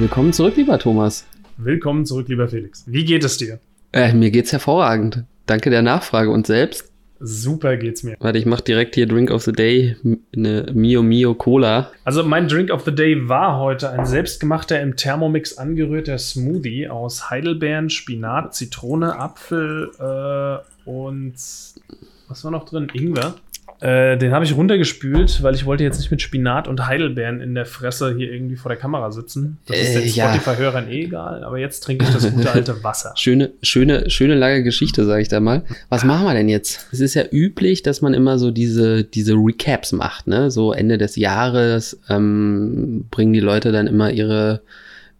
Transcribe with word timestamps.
Willkommen 0.00 0.32
zurück, 0.32 0.56
lieber 0.56 0.78
Thomas. 0.78 1.26
Willkommen 1.58 2.06
zurück, 2.06 2.26
lieber 2.28 2.48
Felix. 2.48 2.84
Wie 2.86 3.04
geht 3.04 3.22
es 3.22 3.36
dir? 3.36 3.60
Äh, 3.92 4.14
mir 4.14 4.30
geht's 4.30 4.50
hervorragend. 4.50 5.24
Danke 5.44 5.68
der 5.68 5.82
Nachfrage. 5.82 6.30
Und 6.30 6.46
selbst? 6.46 6.90
Super 7.18 7.76
geht's 7.76 8.02
mir. 8.02 8.16
Warte, 8.18 8.38
ich 8.38 8.46
mach 8.46 8.62
direkt 8.62 8.94
hier 8.94 9.06
Drink 9.06 9.30
of 9.30 9.42
the 9.42 9.52
Day, 9.52 9.96
eine 10.34 10.72
Mio 10.72 11.02
Mio 11.02 11.34
Cola. 11.34 11.90
Also 12.04 12.24
mein 12.24 12.48
Drink 12.48 12.70
of 12.70 12.86
the 12.86 12.94
Day 12.94 13.28
war 13.28 13.58
heute 13.58 13.90
ein 13.90 14.06
selbstgemachter 14.06 14.80
im 14.80 14.96
Thermomix 14.96 15.58
angerührter 15.58 16.16
Smoothie 16.16 16.88
aus 16.88 17.28
Heidelbeeren, 17.28 17.90
Spinat, 17.90 18.54
Zitrone, 18.54 19.18
Apfel 19.20 19.90
äh, 19.98 20.88
und 20.88 21.34
was 21.34 22.42
war 22.42 22.50
noch 22.50 22.64
drin? 22.64 22.90
Ingwer. 22.94 23.34
Äh, 23.80 24.18
den 24.18 24.32
habe 24.32 24.44
ich 24.44 24.54
runtergespült, 24.54 25.42
weil 25.42 25.54
ich 25.54 25.64
wollte 25.64 25.84
jetzt 25.84 25.98
nicht 25.98 26.10
mit 26.10 26.20
Spinat 26.20 26.68
und 26.68 26.86
Heidelbeeren 26.86 27.40
in 27.40 27.54
der 27.54 27.64
Fresse 27.64 28.14
hier 28.14 28.30
irgendwie 28.30 28.56
vor 28.56 28.68
der 28.68 28.78
Kamera 28.78 29.10
sitzen. 29.10 29.58
Das 29.66 29.78
ist 29.78 29.96
Äh, 29.96 30.00
den 30.00 30.14
ja. 30.14 30.34
Spotify-Hörern 30.34 30.90
eh 30.90 31.04
egal, 31.04 31.44
aber 31.44 31.58
jetzt 31.58 31.80
trinke 31.80 32.04
ich 32.04 32.10
das 32.10 32.30
gute 32.30 32.50
alte 32.52 32.84
Wasser. 32.84 33.14
Schöne, 33.16 33.52
schöne, 33.62 34.10
schöne 34.10 34.34
lange 34.34 34.62
Geschichte, 34.62 35.06
sage 35.06 35.22
ich 35.22 35.28
da 35.28 35.40
mal. 35.40 35.62
Was 35.88 36.04
machen 36.04 36.26
wir 36.26 36.34
denn 36.34 36.50
jetzt? 36.50 36.88
Es 36.92 37.00
ist 37.00 37.14
ja 37.14 37.24
üblich, 37.30 37.82
dass 37.82 38.02
man 38.02 38.12
immer 38.12 38.38
so 38.38 38.50
diese, 38.50 39.02
diese 39.02 39.32
Recaps 39.34 39.92
macht, 39.92 40.26
ne? 40.26 40.50
So 40.50 40.72
Ende 40.72 40.98
des 40.98 41.16
Jahres 41.16 41.98
ähm, 42.10 43.06
bringen 43.10 43.32
die 43.32 43.40
Leute 43.40 43.72
dann 43.72 43.86
immer 43.86 44.10
ihre, 44.10 44.60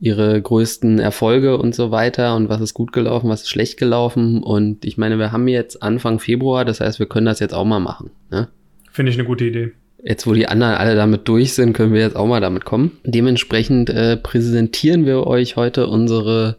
ihre 0.00 0.40
größten 0.40 0.98
Erfolge 0.98 1.58
und 1.58 1.74
so 1.74 1.90
weiter 1.90 2.34
und 2.34 2.48
was 2.48 2.60
ist 2.62 2.72
gut 2.72 2.92
gelaufen, 2.92 3.28
was 3.28 3.42
ist 3.42 3.50
schlecht 3.50 3.76
gelaufen. 3.76 4.42
Und 4.42 4.84
ich 4.84 4.96
meine, 4.96 5.18
wir 5.18 5.30
haben 5.30 5.46
jetzt 5.46 5.82
Anfang 5.82 6.18
Februar, 6.18 6.64
das 6.64 6.80
heißt, 6.80 6.98
wir 6.98 7.06
können 7.06 7.26
das 7.26 7.38
jetzt 7.38 7.54
auch 7.54 7.66
mal 7.66 7.80
machen. 7.80 8.10
Ne? 8.30 8.48
Finde 8.90 9.12
ich 9.12 9.18
eine 9.18 9.26
gute 9.26 9.44
Idee. 9.44 9.72
Jetzt, 10.02 10.26
wo 10.26 10.32
die 10.32 10.46
anderen 10.46 10.74
alle 10.74 10.94
damit 10.94 11.28
durch 11.28 11.52
sind, 11.52 11.74
können 11.74 11.92
wir 11.92 12.00
jetzt 12.00 12.16
auch 12.16 12.26
mal 12.26 12.40
damit 12.40 12.64
kommen. 12.64 12.92
Dementsprechend 13.04 13.90
äh, 13.90 14.16
präsentieren 14.16 15.04
wir 15.04 15.26
euch 15.26 15.56
heute 15.56 15.86
unsere 15.86 16.56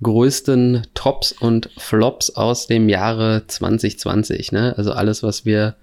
größten 0.00 0.82
Tops 0.94 1.32
und 1.32 1.70
Flops 1.76 2.30
aus 2.30 2.68
dem 2.68 2.88
Jahre 2.88 3.42
2020. 3.48 4.52
Ne? 4.52 4.74
Also 4.76 4.92
alles, 4.92 5.24
was 5.24 5.44
wir 5.44 5.74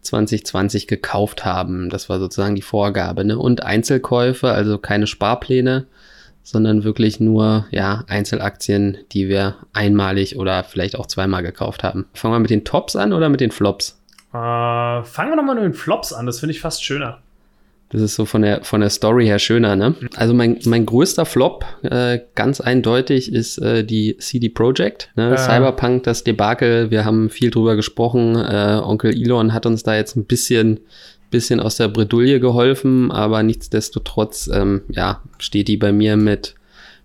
2020 0.00 0.86
gekauft 0.86 1.44
haben. 1.44 1.90
Das 1.90 2.08
war 2.08 2.18
sozusagen 2.18 2.54
die 2.54 2.62
Vorgabe. 2.62 3.24
Ne? 3.26 3.38
Und 3.38 3.62
Einzelkäufe, 3.62 4.50
also 4.52 4.78
keine 4.78 5.06
Sparpläne, 5.06 5.86
sondern 6.44 6.84
wirklich 6.84 7.18
nur 7.18 7.66
ja, 7.70 8.04
Einzelaktien, 8.06 8.98
die 9.12 9.28
wir 9.28 9.56
einmalig 9.72 10.38
oder 10.38 10.62
vielleicht 10.62 10.96
auch 10.96 11.06
zweimal 11.06 11.42
gekauft 11.42 11.82
haben. 11.82 12.06
Fangen 12.14 12.34
wir 12.34 12.38
mit 12.38 12.50
den 12.50 12.64
Tops 12.64 12.94
an 12.94 13.12
oder 13.12 13.28
mit 13.28 13.40
den 13.40 13.50
Flops? 13.50 14.00
Äh, 14.32 14.36
fangen 14.36 15.30
wir 15.30 15.36
nochmal 15.36 15.56
mit 15.56 15.64
den 15.64 15.74
Flops 15.74 16.12
an, 16.12 16.26
das 16.26 16.38
finde 16.38 16.52
ich 16.52 16.60
fast 16.60 16.84
schöner. 16.84 17.18
Das 17.90 18.02
ist 18.02 18.16
so 18.16 18.24
von 18.24 18.42
der, 18.42 18.64
von 18.64 18.80
der 18.80 18.90
Story 18.90 19.24
her 19.24 19.38
schöner, 19.38 19.76
ne? 19.76 19.94
Also 20.16 20.34
mein, 20.34 20.58
mein 20.64 20.84
größter 20.84 21.24
Flop, 21.24 21.64
äh, 21.82 22.18
ganz 22.34 22.60
eindeutig, 22.60 23.32
ist 23.32 23.58
äh, 23.58 23.84
die 23.84 24.16
CD 24.18 24.48
Projekt. 24.48 25.10
Ne? 25.14 25.34
Äh. 25.34 25.38
Cyberpunk, 25.38 26.02
das 26.02 26.24
Debakel, 26.24 26.90
wir 26.90 27.04
haben 27.04 27.30
viel 27.30 27.50
drüber 27.50 27.76
gesprochen. 27.76 28.34
Äh, 28.34 28.80
Onkel 28.82 29.14
Elon 29.14 29.54
hat 29.54 29.64
uns 29.64 29.84
da 29.84 29.94
jetzt 29.94 30.16
ein 30.16 30.24
bisschen, 30.24 30.80
bisschen 31.34 31.60
aus 31.60 31.76
der 31.76 31.88
Bredouille 31.88 32.40
geholfen, 32.40 33.10
aber 33.10 33.42
nichtsdestotrotz, 33.42 34.48
ähm, 34.52 34.82
ja, 34.88 35.20
steht 35.38 35.68
die 35.68 35.76
bei 35.76 35.92
mir 35.92 36.16
mit 36.16 36.54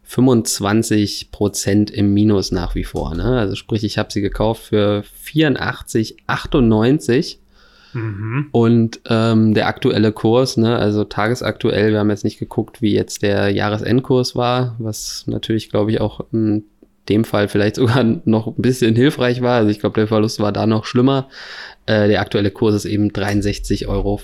25 0.03 1.31
Prozent 1.31 1.91
im 1.91 2.13
Minus 2.13 2.51
nach 2.51 2.75
wie 2.75 2.83
vor. 2.83 3.15
Ne? 3.15 3.37
Also 3.37 3.55
sprich, 3.55 3.83
ich 3.83 3.97
habe 3.97 4.11
sie 4.11 4.21
gekauft 4.21 4.63
für 4.63 5.03
84,98 5.25 7.37
Mhm. 7.93 8.49
und 8.51 8.99
ähm, 9.07 9.55
der 9.55 9.67
aktuelle 9.67 10.11
Kurs, 10.11 10.57
ne, 10.57 10.77
also 10.77 11.05
tagesaktuell, 11.05 11.91
wir 11.91 11.97
haben 11.99 12.11
jetzt 12.11 12.23
nicht 12.23 12.37
geguckt, 12.37 12.83
wie 12.83 12.93
jetzt 12.93 13.23
der 13.23 13.49
Jahresendkurs 13.49 14.35
war, 14.35 14.75
was 14.77 15.23
natürlich, 15.25 15.71
glaube 15.71 15.91
ich, 15.91 15.99
auch 15.99 16.23
in 16.31 16.65
dem 17.09 17.23
Fall 17.23 17.47
vielleicht 17.47 17.75
sogar 17.77 18.03
noch 18.03 18.47
ein 18.47 18.61
bisschen 18.61 18.95
hilfreich 18.95 19.41
war. 19.41 19.57
Also 19.57 19.71
ich 19.71 19.79
glaube, 19.79 19.99
der 19.99 20.07
Verlust 20.07 20.39
war 20.39 20.51
da 20.51 20.67
noch 20.67 20.85
schlimmer. 20.85 21.27
Äh, 21.89 22.07
der 22.07 22.21
aktuelle 22.21 22.51
Kurs 22.51 22.75
ist 22.75 22.85
eben 22.85 23.09
63,50 23.09 23.87
Euro, 23.87 24.21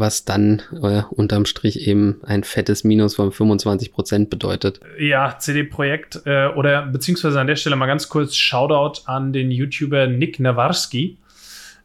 was 0.00 0.24
dann 0.24 0.62
äh, 0.82 1.02
unterm 1.10 1.44
Strich 1.44 1.86
eben 1.86 2.22
ein 2.24 2.42
fettes 2.42 2.84
Minus 2.84 3.16
von 3.16 3.32
25 3.32 3.92
Prozent 3.92 4.30
bedeutet. 4.30 4.80
Ja, 4.98 5.36
CD 5.38 5.64
Projekt 5.64 6.22
äh, 6.24 6.46
oder 6.46 6.86
beziehungsweise 6.86 7.38
an 7.38 7.48
der 7.48 7.56
Stelle 7.56 7.76
mal 7.76 7.84
ganz 7.84 8.08
kurz 8.08 8.34
Shoutout 8.34 9.02
an 9.04 9.34
den 9.34 9.50
YouTuber 9.50 10.06
Nick 10.06 10.40
Nawarski, 10.40 11.18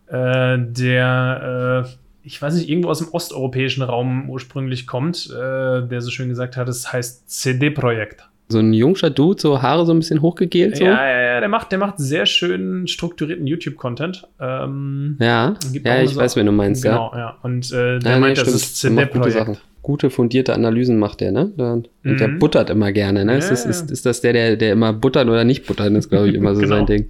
äh, 0.07 0.57
der, 0.57 1.85
äh, 1.85 1.97
ich 2.23 2.41
weiß 2.41 2.53
nicht, 2.53 2.69
irgendwo 2.69 2.87
aus 2.87 2.99
dem 2.99 3.09
osteuropäischen 3.09 3.83
Raum 3.83 4.29
ursprünglich 4.29 4.87
kommt, 4.87 5.29
äh, 5.29 5.87
der 5.87 5.99
so 5.99 6.09
schön 6.09 6.29
gesagt 6.29 6.55
hat, 6.55 6.69
es 6.69 6.93
heißt 6.93 7.29
CD 7.29 7.69
Projekt. 7.69 8.29
So 8.51 8.57
ein 8.59 8.73
jungscher 8.73 9.11
Dude, 9.11 9.39
so 9.39 9.61
Haare 9.61 9.85
so 9.85 9.93
ein 9.93 9.99
bisschen 9.99 10.23
hochgegelt 10.23 10.75
so. 10.77 10.83
Ja, 10.83 11.07
ja, 11.07 11.21
ja, 11.33 11.39
der 11.39 11.49
macht, 11.49 11.71
der 11.71 11.77
macht 11.77 11.99
sehr 11.99 12.25
schön 12.25 12.87
strukturierten 12.87 13.45
YouTube-Content. 13.45 14.27
Ähm, 14.39 15.17
Ja, 15.19 15.53
ja 15.83 16.01
ich 16.01 16.11
so- 16.11 16.19
weiß, 16.19 16.35
wen 16.35 16.47
du 16.47 16.51
meinst, 16.51 16.83
ja. 16.83 16.93
Genau, 16.93 17.11
ja. 17.15 17.37
Und 17.43 17.71
äh, 17.71 17.99
der 17.99 18.11
Ja, 18.11 18.15
nee, 18.17 18.21
meint, 18.21 18.37
das 18.39 18.47
stimmt. 18.47 18.95
ist 18.95 18.97
Der 18.97 19.05
gute. 19.05 19.31
Sachen. 19.31 19.57
Gute 19.83 20.09
fundierte 20.09 20.53
Analysen 20.53 20.97
macht 20.99 21.21
der, 21.21 21.31
ne? 21.31 21.51
Der, 21.57 21.73
und 21.73 21.89
der 22.03 22.27
Mhm. 22.27 22.39
buttert 22.39 22.69
immer 22.71 22.91
gerne, 22.91 23.23
ne? 23.23 23.37
ist, 23.37 23.49
das, 23.51 23.63
Ja, 23.63 23.69
ist, 23.69 23.91
ist 23.91 24.05
das 24.05 24.21
der, 24.21 24.33
der, 24.33 24.55
der 24.57 24.73
immer 24.73 24.93
buttern 24.93 25.29
oder 25.29 25.43
nicht 25.43 25.65
buttern 25.67 25.95
ist, 25.95 26.09
glaube 26.09 26.29
ich, 26.29 26.35
immer 26.35 26.53
so 26.55 26.61
Genau. 26.63 26.75
sein 26.75 26.85
Ding. 26.87 27.09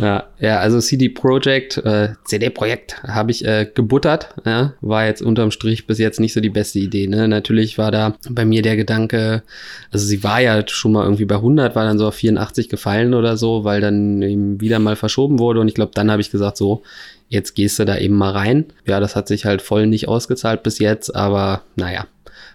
Ja, 0.00 0.28
ja, 0.38 0.58
also 0.60 0.80
CD 0.80 1.10
Projekt, 1.10 1.76
äh, 1.78 2.14
CD-Projekt 2.24 3.02
habe 3.02 3.30
ich 3.30 3.44
äh, 3.44 3.70
gebuttert, 3.72 4.34
ja, 4.46 4.72
war 4.80 5.04
jetzt 5.04 5.20
unterm 5.20 5.50
Strich 5.50 5.86
bis 5.86 5.98
jetzt 5.98 6.20
nicht 6.20 6.32
so 6.32 6.40
die 6.40 6.48
beste 6.48 6.78
Idee, 6.78 7.06
ne? 7.06 7.28
Natürlich 7.28 7.76
war 7.76 7.90
da 7.90 8.16
bei 8.30 8.44
mir 8.44 8.62
der 8.62 8.76
Gedanke, 8.76 9.42
also 9.90 10.06
sie 10.06 10.24
war 10.24 10.40
ja 10.40 10.66
schon 10.66 10.92
mal 10.92 11.04
irgendwie 11.04 11.26
bei 11.26 11.36
100, 11.36 11.76
war 11.76 11.84
dann 11.84 11.98
so 11.98 12.08
auf 12.08 12.14
84 12.14 12.68
gefallen 12.68 13.12
oder 13.12 13.36
so, 13.36 13.64
weil 13.64 13.80
dann 13.80 14.22
eben 14.22 14.60
wieder 14.60 14.78
mal 14.78 14.96
verschoben 14.96 15.38
wurde 15.38 15.60
und 15.60 15.68
ich 15.68 15.74
glaube, 15.74 15.92
dann 15.94 16.10
habe 16.10 16.22
ich 16.22 16.30
gesagt, 16.30 16.56
so, 16.56 16.82
jetzt 17.28 17.54
gehst 17.54 17.78
du 17.78 17.84
da 17.84 17.98
eben 17.98 18.16
mal 18.16 18.32
rein. 18.32 18.66
Ja, 18.86 19.00
das 19.00 19.16
hat 19.16 19.28
sich 19.28 19.44
halt 19.44 19.60
voll 19.60 19.86
nicht 19.86 20.08
ausgezahlt 20.08 20.62
bis 20.62 20.78
jetzt, 20.78 21.14
aber 21.14 21.62
naja, 21.76 22.06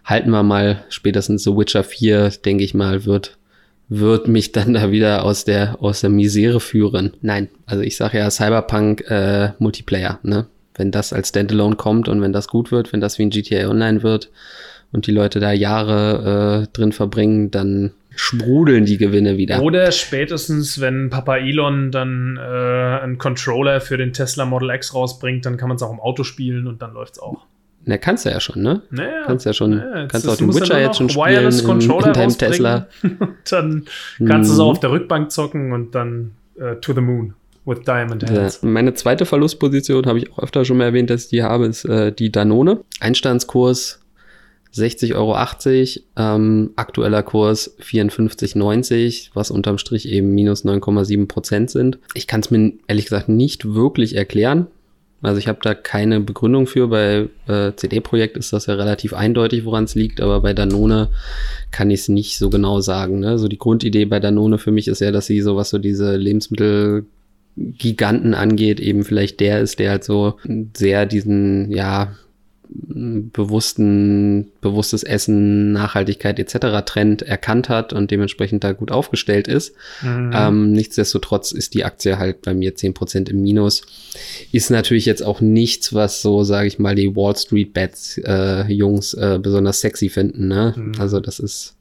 halten 0.03 0.31
wir 0.31 0.43
mal 0.43 0.83
spätestens 0.89 1.43
The 1.43 1.51
Witcher 1.55 1.83
4, 1.83 2.29
denke 2.43 2.63
ich 2.63 2.73
mal, 2.73 3.05
wird 3.05 3.37
wird 3.87 4.27
mich 4.27 4.51
dann 4.51 4.73
da 4.73 4.91
wieder 4.91 5.23
aus 5.23 5.45
der 5.45 5.77
aus 5.81 6.01
der 6.01 6.09
Misere 6.09 6.59
führen. 6.59 7.13
Nein, 7.21 7.49
also 7.65 7.83
ich 7.83 7.97
sage 7.97 8.17
ja 8.17 8.29
Cyberpunk 8.31 9.09
äh, 9.09 9.51
Multiplayer, 9.59 10.19
ne? 10.23 10.47
Wenn 10.77 10.91
das 10.91 11.13
als 11.13 11.29
Standalone 11.29 11.77
kommt 11.77 12.09
und 12.09 12.21
wenn 12.21 12.33
das 12.33 12.47
gut 12.47 12.71
wird, 12.71 12.91
wenn 12.91 12.99
das 12.99 13.17
wie 13.17 13.23
ein 13.23 13.29
GTA 13.29 13.69
Online 13.69 14.03
wird 14.03 14.29
und 14.91 15.07
die 15.07 15.11
Leute 15.11 15.39
da 15.39 15.53
Jahre 15.53 16.65
äh, 16.65 16.67
drin 16.73 16.91
verbringen, 16.91 17.49
dann 17.49 17.91
sprudeln 18.15 18.85
die 18.85 18.97
Gewinne 18.97 19.37
wieder. 19.37 19.61
Oder 19.61 19.91
spätestens, 19.91 20.81
wenn 20.81 21.09
Papa 21.09 21.37
Elon 21.37 21.91
dann 21.91 22.37
äh, 22.37 22.41
einen 22.41 23.17
Controller 23.17 23.81
für 23.81 23.97
den 23.97 24.13
Tesla 24.13 24.45
Model 24.45 24.69
X 24.71 24.93
rausbringt, 24.93 25.45
dann 25.45 25.57
kann 25.57 25.69
man 25.69 25.75
es 25.75 25.83
auch 25.83 25.91
im 25.91 25.99
Auto 25.99 26.23
spielen 26.23 26.67
und 26.67 26.81
dann 26.81 26.93
läuft's 26.93 27.19
auch. 27.19 27.45
Na, 27.85 27.97
kannst 27.97 28.25
du 28.25 28.29
ja 28.29 28.39
schon, 28.39 28.61
ne? 28.63 28.81
Naja, 28.89 29.23
Kannst 29.25 29.45
ja 29.45 29.53
schon, 29.53 29.77
naja, 29.77 30.01
jetzt- 30.01 30.11
kannst 30.11 30.27
auch 30.29 30.35
den 30.37 30.53
Witcher 30.53 30.79
jetzt 30.81 30.97
schon 30.97 31.09
spielen 31.09 31.25
Wireless 31.27 31.61
in, 31.61 31.67
Controller 31.67 32.07
in 32.07 32.13
deinem. 32.13 32.37
Tesla. 32.37 32.87
dann 33.49 33.85
kannst 34.25 34.49
du 34.51 34.55
so 34.55 34.63
Mhm. 34.65 34.69
auf 34.71 34.79
der 34.79 34.91
Rückbank 34.91 35.31
zocken 35.31 35.71
und 35.71 35.93
dann 35.95 36.31
äh, 36.59 36.75
to 36.77 36.93
the 36.93 37.01
moon 37.01 37.33
with 37.65 37.79
Diamond 37.85 38.23
Ja, 38.23 38.29
Hands. 38.29 38.61
meine 38.63 38.93
zweite 38.93 39.25
Verlustposition 39.25 40.05
habe 40.05 40.19
ich 40.19 40.31
auch 40.31 40.39
öfter 40.39 40.65
schon 40.65 40.77
mal 40.77 40.85
erwähnt, 40.85 41.09
dass 41.09 41.23
ich 41.25 41.29
die 41.29 41.43
habe, 41.43 41.65
ist 41.67 41.85
äh, 41.85 42.11
die 42.11 42.31
Danone. 42.31 42.81
Einstandskurs 42.99 43.99
60,80 44.73 45.15
Euro, 45.15 45.35
ähm, 46.17 46.71
aktueller 46.75 47.23
Kurs 47.23 47.75
54,90, 47.81 49.29
was 49.33 49.49
unterm 49.51 49.77
Strich 49.77 50.09
eben 50.09 50.33
minus 50.33 50.65
9,7 50.65 51.27
Prozent 51.27 51.69
sind. 51.71 51.97
Ich 52.13 52.27
kann 52.27 52.41
es 52.41 52.51
mir 52.51 52.73
ehrlich 52.87 53.05
gesagt 53.05 53.29
nicht 53.29 53.73
wirklich 53.73 54.15
erklären. 54.15 54.67
Also 55.25 55.39
ich 55.39 55.47
habe 55.47 55.59
da 55.61 55.73
keine 55.73 56.19
Begründung 56.19 56.67
für. 56.67 56.87
Bei 56.87 57.27
äh, 57.47 57.73
CD-Projekt 57.75 58.37
ist 58.37 58.53
das 58.53 58.67
ja 58.67 58.75
relativ 58.75 59.13
eindeutig, 59.13 59.65
woran 59.65 59.85
es 59.85 59.95
liegt, 59.95 60.21
aber 60.21 60.41
bei 60.41 60.53
Danone 60.53 61.09
kann 61.71 61.89
ich 61.89 62.01
es 62.01 62.09
nicht 62.09 62.37
so 62.37 62.49
genau 62.49 62.79
sagen. 62.81 63.19
Ne? 63.19 63.37
So 63.37 63.47
die 63.47 63.57
Grundidee 63.57 64.05
bei 64.05 64.19
Danone 64.19 64.57
für 64.57 64.71
mich 64.71 64.87
ist 64.87 65.01
ja, 65.01 65.11
dass 65.11 65.25
sie 65.25 65.41
sowas 65.41 65.69
so 65.69 65.77
diese 65.77 66.15
Lebensmittel 66.15 67.05
Giganten 67.57 68.33
angeht, 68.33 68.79
eben 68.79 69.03
vielleicht 69.03 69.39
der 69.39 69.61
ist, 69.61 69.79
der 69.79 69.91
halt 69.91 70.03
so 70.03 70.35
sehr 70.75 71.05
diesen, 71.05 71.71
ja, 71.71 72.15
bewussten, 72.77 74.51
bewusstes 74.61 75.03
Essen, 75.03 75.71
Nachhaltigkeit 75.71 76.39
etc. 76.39 76.85
Trend 76.85 77.21
erkannt 77.21 77.69
hat 77.69 77.93
und 77.93 78.11
dementsprechend 78.11 78.63
da 78.63 78.73
gut 78.73 78.91
aufgestellt 78.91 79.47
ist. 79.47 79.75
Mhm. 80.01 80.31
Ähm, 80.33 80.71
nichtsdestotrotz 80.71 81.51
ist 81.51 81.73
die 81.73 81.83
Aktie 81.85 82.17
halt 82.17 82.41
bei 82.41 82.53
mir 82.53 82.75
10% 82.75 83.29
im 83.29 83.41
Minus. 83.41 83.83
Ist 84.51 84.71
natürlich 84.71 85.05
jetzt 85.05 85.23
auch 85.23 85.41
nichts, 85.41 85.93
was 85.93 86.21
so, 86.21 86.43
sage 86.43 86.67
ich 86.67 86.79
mal, 86.79 86.95
die 86.95 87.15
Wall 87.15 87.35
Street 87.35 87.73
Bets 87.73 88.19
äh, 88.23 88.71
Jungs 88.71 89.13
äh, 89.13 89.39
besonders 89.41 89.81
sexy 89.81 90.09
finden. 90.09 90.47
Ne? 90.47 90.73
Mhm. 90.75 90.93
Also 90.99 91.19
das 91.19 91.39
ist 91.39 91.75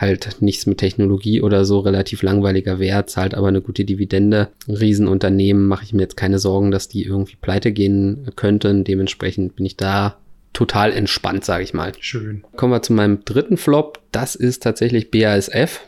halt 0.00 0.40
nichts 0.40 0.64
mit 0.66 0.78
Technologie 0.78 1.42
oder 1.42 1.66
so, 1.66 1.80
relativ 1.80 2.22
langweiliger 2.22 2.78
Wert, 2.78 3.10
zahlt 3.10 3.34
aber 3.34 3.48
eine 3.48 3.60
gute 3.60 3.84
Dividende. 3.84 4.48
Riesenunternehmen 4.66 5.66
mache 5.66 5.84
ich 5.84 5.92
mir 5.92 6.02
jetzt 6.02 6.16
keine 6.16 6.38
Sorgen, 6.38 6.70
dass 6.70 6.88
die 6.88 7.04
irgendwie 7.04 7.36
pleite 7.36 7.70
gehen 7.70 8.30
könnten. 8.34 8.84
Dementsprechend 8.84 9.56
bin 9.56 9.66
ich 9.66 9.76
da 9.76 10.16
total 10.52 10.92
entspannt, 10.92 11.44
sage 11.44 11.64
ich 11.64 11.74
mal. 11.74 11.92
Schön. 12.00 12.44
Kommen 12.56 12.72
wir 12.72 12.82
zu 12.82 12.92
meinem 12.92 13.24
dritten 13.24 13.56
Flop. 13.56 14.00
Das 14.12 14.34
ist 14.34 14.62
tatsächlich 14.62 15.10
BASF. 15.10 15.80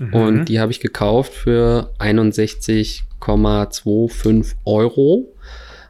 Mhm. 0.00 0.14
Und 0.14 0.46
die 0.46 0.58
habe 0.60 0.72
ich 0.72 0.80
gekauft 0.80 1.32
für 1.32 1.92
61,25 1.98 4.54
Euro. 4.64 5.30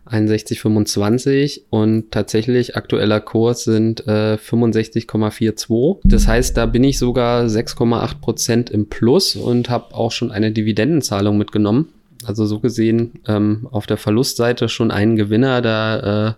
61,25 0.07 1.63
und 1.71 2.11
tatsächlich 2.11 2.77
aktueller 2.77 3.21
Kurs 3.21 3.65
sind 3.65 4.07
äh, 4.07 4.35
65,42. 4.35 6.01
Das 6.05 6.29
heißt, 6.29 6.59
da 6.59 6.67
bin 6.67 6.85
ich 6.85 6.99
sogar 6.99 7.47
6,8 7.47 8.21
Prozent 8.21 8.69
im 8.71 8.91
Plus 8.91 9.35
und 9.35 9.71
habe 9.71 9.95
auch 9.95 10.13
schon 10.13 10.31
eine 10.31 10.53
Dividendenzahlung 10.53 11.39
mitgenommen. 11.39 11.89
Also 12.27 12.45
so 12.45 12.61
gesehen 12.61 13.13
ähm, 13.27 13.67
auf 13.71 13.87
der 13.87 13.97
Verlustseite 13.97 14.69
schon 14.69 14.91
einen 14.91 15.17
Gewinner. 15.17 15.63
Da 15.63 16.29
äh, 16.29 16.35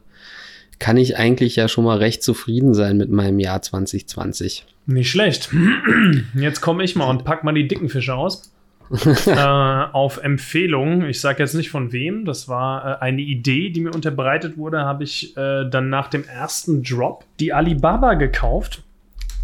kann 0.78 0.96
ich 0.96 1.16
eigentlich 1.16 1.56
ja 1.56 1.68
schon 1.68 1.84
mal 1.84 1.98
recht 1.98 2.22
zufrieden 2.22 2.74
sein 2.74 2.96
mit 2.96 3.10
meinem 3.10 3.38
Jahr 3.38 3.62
2020. 3.62 4.66
Nicht 4.86 5.10
schlecht. 5.10 5.50
Jetzt 6.34 6.60
komme 6.60 6.84
ich 6.84 6.96
mal 6.96 7.08
und 7.08 7.24
pack 7.24 7.44
mal 7.44 7.54
die 7.54 7.66
dicken 7.68 7.88
Fische 7.88 8.14
aus. 8.14 8.52
äh, 9.26 9.32
auf 9.32 10.18
Empfehlung, 10.22 11.04
ich 11.06 11.20
sage 11.20 11.42
jetzt 11.42 11.54
nicht 11.54 11.70
von 11.70 11.90
wem, 11.90 12.24
das 12.24 12.46
war 12.48 12.84
äh, 12.84 13.02
eine 13.02 13.20
Idee, 13.20 13.70
die 13.70 13.80
mir 13.80 13.92
unterbreitet 13.92 14.56
wurde, 14.56 14.82
habe 14.82 15.02
ich 15.02 15.36
äh, 15.36 15.68
dann 15.68 15.90
nach 15.90 16.06
dem 16.06 16.22
ersten 16.22 16.84
Drop 16.84 17.24
die 17.40 17.52
Alibaba 17.52 18.14
gekauft. 18.14 18.84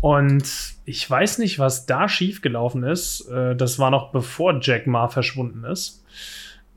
Und 0.00 0.44
ich 0.84 1.08
weiß 1.08 1.38
nicht, 1.38 1.58
was 1.58 1.86
da 1.86 2.08
schiefgelaufen 2.08 2.84
ist. 2.84 3.28
Äh, 3.28 3.56
das 3.56 3.78
war 3.78 3.90
noch 3.90 4.12
bevor 4.12 4.60
Jack 4.60 4.86
Ma 4.86 5.08
verschwunden 5.08 5.64
ist. 5.64 6.04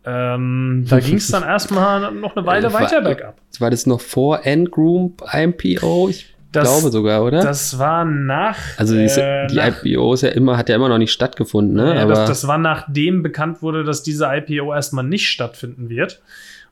Ähm, 0.05 0.85
da 0.87 0.99
ging 0.99 1.15
es 1.15 1.27
dann 1.29 1.43
erstmal 1.43 2.11
noch 2.11 2.35
eine 2.35 2.45
Weile 2.45 2.67
Äh, 2.67 2.73
weiter 2.73 3.01
bergab. 3.01 3.37
War 3.59 3.69
das 3.71 3.85
noch 3.85 4.01
vor 4.01 4.45
Endgroup 4.45 5.23
IPO? 5.33 6.09
Ich 6.09 6.35
Das- 6.51 6.63
glaube 6.63 6.91
sogar, 6.91 7.23
oder? 7.23 7.41
Das 7.41 7.79
war 7.79 8.05
nach. 8.05 8.57
also 8.77 8.93
die, 8.95 9.05
äh, 9.05 9.47
die 9.47 9.55
nach- 9.55 9.83
IPO 9.83 10.13
ist 10.13 10.21
ja 10.21 10.29
immer, 10.29 10.57
hat 10.57 10.69
ja 10.69 10.75
immer 10.75 10.89
noch 10.89 10.97
nicht 10.99 11.11
stattgefunden, 11.11 11.75
ne? 11.75 11.95
Ja, 11.95 12.03
Aber 12.03 12.13
das, 12.13 12.29
das 12.29 12.47
war 12.47 12.57
nachdem 12.57 13.23
bekannt 13.23 13.61
wurde, 13.61 13.83
dass 13.83 14.03
diese 14.03 14.25
IPO 14.31 14.73
erstmal 14.73 15.03
nicht 15.03 15.27
stattfinden 15.27 15.89
wird. 15.89 16.21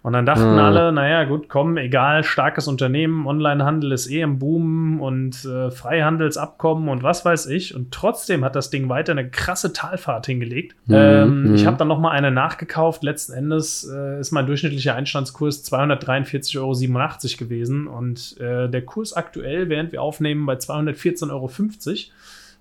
Und 0.04 0.12
dann 0.12 0.26
dachten 0.26 0.60
Ah. 0.60 0.68
alle, 0.68 0.92
naja, 0.92 1.24
gut, 1.24 1.48
komm, 1.48 1.78
egal, 1.78 2.26
starkes 2.26 2.68
Unternehmen, 2.68 3.26
Onlinehandel 3.26 3.94
ist 3.94 4.12
eh 4.12 4.20
im 4.20 4.38
Boom 4.38 5.00
und 5.00 5.46
äh, 5.46 5.72
Freihandelsabkommen 5.72 6.90
und 6.90 7.04
was 7.04 7.24
weiß 7.24 7.46
ich. 7.46 7.74
Und 7.74 7.92
trotzdem 7.92 8.44
hat 8.44 8.58
das 8.58 8.70
Ding 8.70 8.90
weiter 8.90 9.14
eine 9.14 9.30
krasse 9.30 9.72
Talfahrt 9.72 10.26
hingelegt. 10.26 10.76
Mhm, 10.88 10.96
ähm, 10.96 11.44
mhm. 11.44 11.56
Ich 11.56 11.66
habe 11.66 11.78
dann 11.78 11.88
noch 11.88 12.00
mal 12.00 12.12
eine 12.12 12.32
nachgekauft. 12.32 13.02
Letzten 13.02 13.32
Endes 13.32 13.90
äh, 13.90 14.20
ist 14.20 14.32
mein 14.32 14.46
durchschnittlicher 14.46 14.94
Einstandskurs 14.94 15.64
243,87 15.72 16.60
Euro 16.60 17.38
gewesen. 17.40 17.88
Und 17.88 18.38
äh, 18.42 18.68
der 18.68 18.82
Kurs 18.82 19.14
aktuell, 19.14 19.70
während 19.70 19.94
wir 19.94 20.02
aufnehmen, 20.02 20.46
bei 20.46 20.56
214,50 20.56 21.32
Euro 21.32 21.50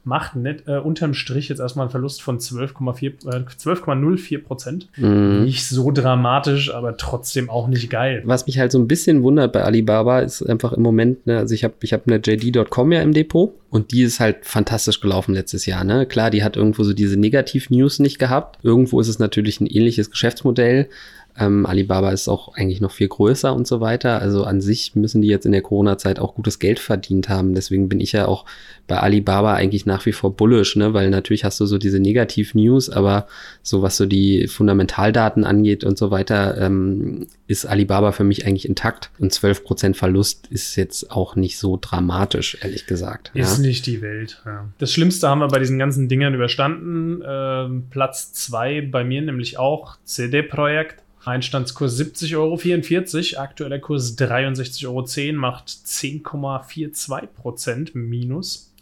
macht 0.04 0.36
net, 0.36 0.64
äh, 0.66 0.78
unterm 0.78 1.14
Strich 1.14 1.48
jetzt 1.48 1.60
erstmal 1.60 1.84
einen 1.84 1.90
Verlust 1.90 2.22
von 2.22 2.38
12,4 2.38 3.26
äh, 3.26 3.44
12,04 3.44 4.42
Prozent. 4.42 4.88
Mhm. 4.96 5.44
Nicht 5.44 5.66
so 5.66 5.90
dramatisch, 5.90 6.74
aber 6.74 6.96
trotzdem 6.96 7.48
auch 7.48 7.68
nicht 7.68 7.90
geil. 7.90 8.22
Was 8.24 8.46
mich 8.46 8.58
halt 8.58 8.72
so 8.72 8.78
ein 8.78 8.88
bisschen 8.88 9.22
wundert 9.22 9.52
bei 9.52 9.62
Alibaba 9.62 10.20
ist 10.20 10.42
einfach 10.42 10.72
im 10.72 10.82
Moment, 10.82 11.26
ne, 11.26 11.38
also 11.38 11.54
ich 11.54 11.64
habe 11.64 11.74
ich 11.82 11.92
hab 11.92 12.06
eine 12.06 12.16
JD.com 12.16 12.92
ja 12.92 13.00
im 13.00 13.12
Depot 13.12 13.54
und 13.70 13.92
die 13.92 14.02
ist 14.02 14.20
halt 14.20 14.44
fantastisch 14.44 15.00
gelaufen 15.00 15.34
letztes 15.34 15.66
Jahr. 15.66 15.84
Ne? 15.84 16.04
Klar, 16.04 16.30
die 16.30 16.44
hat 16.44 16.56
irgendwo 16.56 16.84
so 16.84 16.92
diese 16.92 17.18
Negativ-News 17.18 18.00
nicht 18.00 18.18
gehabt. 18.18 18.58
Irgendwo 18.62 19.00
ist 19.00 19.08
es 19.08 19.18
natürlich 19.18 19.60
ein 19.60 19.66
ähnliches 19.66 20.10
Geschäftsmodell. 20.10 20.88
Ähm, 21.38 21.64
Alibaba 21.66 22.10
ist 22.10 22.28
auch 22.28 22.54
eigentlich 22.54 22.80
noch 22.80 22.90
viel 22.90 23.08
größer 23.08 23.54
und 23.54 23.66
so 23.66 23.80
weiter. 23.80 24.20
Also 24.20 24.44
an 24.44 24.60
sich 24.60 24.94
müssen 24.94 25.22
die 25.22 25.28
jetzt 25.28 25.46
in 25.46 25.52
der 25.52 25.62
Corona-Zeit 25.62 26.18
auch 26.18 26.34
gutes 26.34 26.58
Geld 26.58 26.78
verdient 26.78 27.28
haben. 27.28 27.54
Deswegen 27.54 27.88
bin 27.88 28.00
ich 28.00 28.12
ja 28.12 28.26
auch 28.26 28.44
bei 28.86 28.98
Alibaba 28.98 29.54
eigentlich 29.54 29.86
nach 29.86 30.04
wie 30.04 30.12
vor 30.12 30.36
bullish, 30.36 30.76
ne? 30.76 30.92
weil 30.92 31.08
natürlich 31.10 31.44
hast 31.44 31.58
du 31.60 31.66
so 31.66 31.78
diese 31.78 32.00
Negativ-News, 32.00 32.90
aber 32.90 33.26
so 33.62 33.80
was 33.80 33.96
so 33.96 34.06
die 34.06 34.46
Fundamentaldaten 34.48 35.44
angeht 35.44 35.84
und 35.84 35.96
so 35.96 36.10
weiter, 36.10 36.58
ähm, 36.60 37.26
ist 37.46 37.64
Alibaba 37.64 38.12
für 38.12 38.24
mich 38.24 38.46
eigentlich 38.46 38.68
intakt. 38.68 39.10
Und 39.18 39.32
12% 39.32 39.94
Verlust 39.94 40.48
ist 40.48 40.76
jetzt 40.76 41.10
auch 41.10 41.36
nicht 41.36 41.58
so 41.58 41.78
dramatisch, 41.80 42.58
ehrlich 42.60 42.86
gesagt. 42.86 43.30
Ist 43.34 43.58
ja. 43.58 43.62
nicht 43.62 43.86
die 43.86 44.02
Welt. 44.02 44.42
Ja. 44.44 44.68
Das 44.78 44.92
Schlimmste 44.92 45.28
haben 45.28 45.40
wir 45.40 45.48
bei 45.48 45.58
diesen 45.58 45.78
ganzen 45.78 46.08
Dingern 46.08 46.34
überstanden. 46.34 47.22
Ähm, 47.26 47.84
Platz 47.90 48.32
2 48.32 48.88
bei 48.90 49.04
mir 49.04 49.22
nämlich 49.22 49.58
auch 49.58 49.96
CD-Projekt. 50.04 51.02
Einstandskurs 51.24 51.98
70,44 52.00 52.36
Euro, 52.36 53.42
aktueller 53.42 53.78
Kurs 53.78 54.18
63,10 54.18 54.86
Euro, 54.86 55.38
macht 55.38 55.68
10,42 55.68 57.26
Prozent 57.26 57.94
minus. 57.94 58.74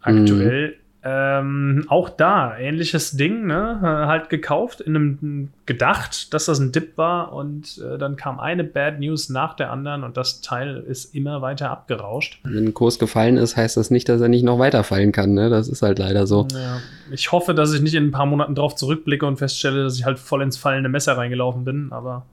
Aktuell. 0.00 0.76
Ähm, 1.04 1.84
auch 1.88 2.10
da, 2.10 2.56
ähnliches 2.56 3.12
Ding, 3.12 3.46
ne? 3.46 3.80
Äh, 3.82 4.06
Halt 4.06 4.28
gekauft, 4.28 4.80
in 4.80 4.94
einem 4.94 5.48
gedacht, 5.66 6.32
dass 6.32 6.44
das 6.44 6.60
ein 6.60 6.70
Dip 6.70 6.96
war 6.96 7.32
und 7.32 7.82
äh, 7.84 7.98
dann 7.98 8.14
kam 8.14 8.38
eine 8.38 8.62
Bad 8.62 9.00
News 9.00 9.28
nach 9.28 9.54
der 9.54 9.72
anderen 9.72 10.04
und 10.04 10.16
das 10.16 10.42
Teil 10.42 10.76
ist 10.76 11.12
immer 11.14 11.42
weiter 11.42 11.70
abgerauscht. 11.70 12.38
Wenn 12.44 12.66
ein 12.66 12.74
Kurs 12.74 13.00
gefallen 13.00 13.36
ist, 13.36 13.56
heißt 13.56 13.76
das 13.76 13.90
nicht, 13.90 14.08
dass 14.08 14.20
er 14.20 14.28
nicht 14.28 14.44
noch 14.44 14.60
weiterfallen 14.60 15.10
kann. 15.10 15.34
Ne? 15.34 15.50
Das 15.50 15.66
ist 15.68 15.82
halt 15.82 15.98
leider 15.98 16.28
so. 16.28 16.46
Ja. 16.52 16.78
Ich 17.10 17.32
hoffe, 17.32 17.52
dass 17.52 17.72
ich 17.74 17.80
nicht 17.80 17.94
in 17.94 18.04
ein 18.04 18.12
paar 18.12 18.26
Monaten 18.26 18.54
drauf 18.54 18.76
zurückblicke 18.76 19.26
und 19.26 19.38
feststelle, 19.38 19.82
dass 19.82 19.98
ich 19.98 20.04
halt 20.04 20.20
voll 20.20 20.42
ins 20.42 20.56
fallende 20.56 20.88
Messer 20.88 21.16
reingelaufen 21.16 21.64
bin, 21.64 21.88
aber 21.90 22.26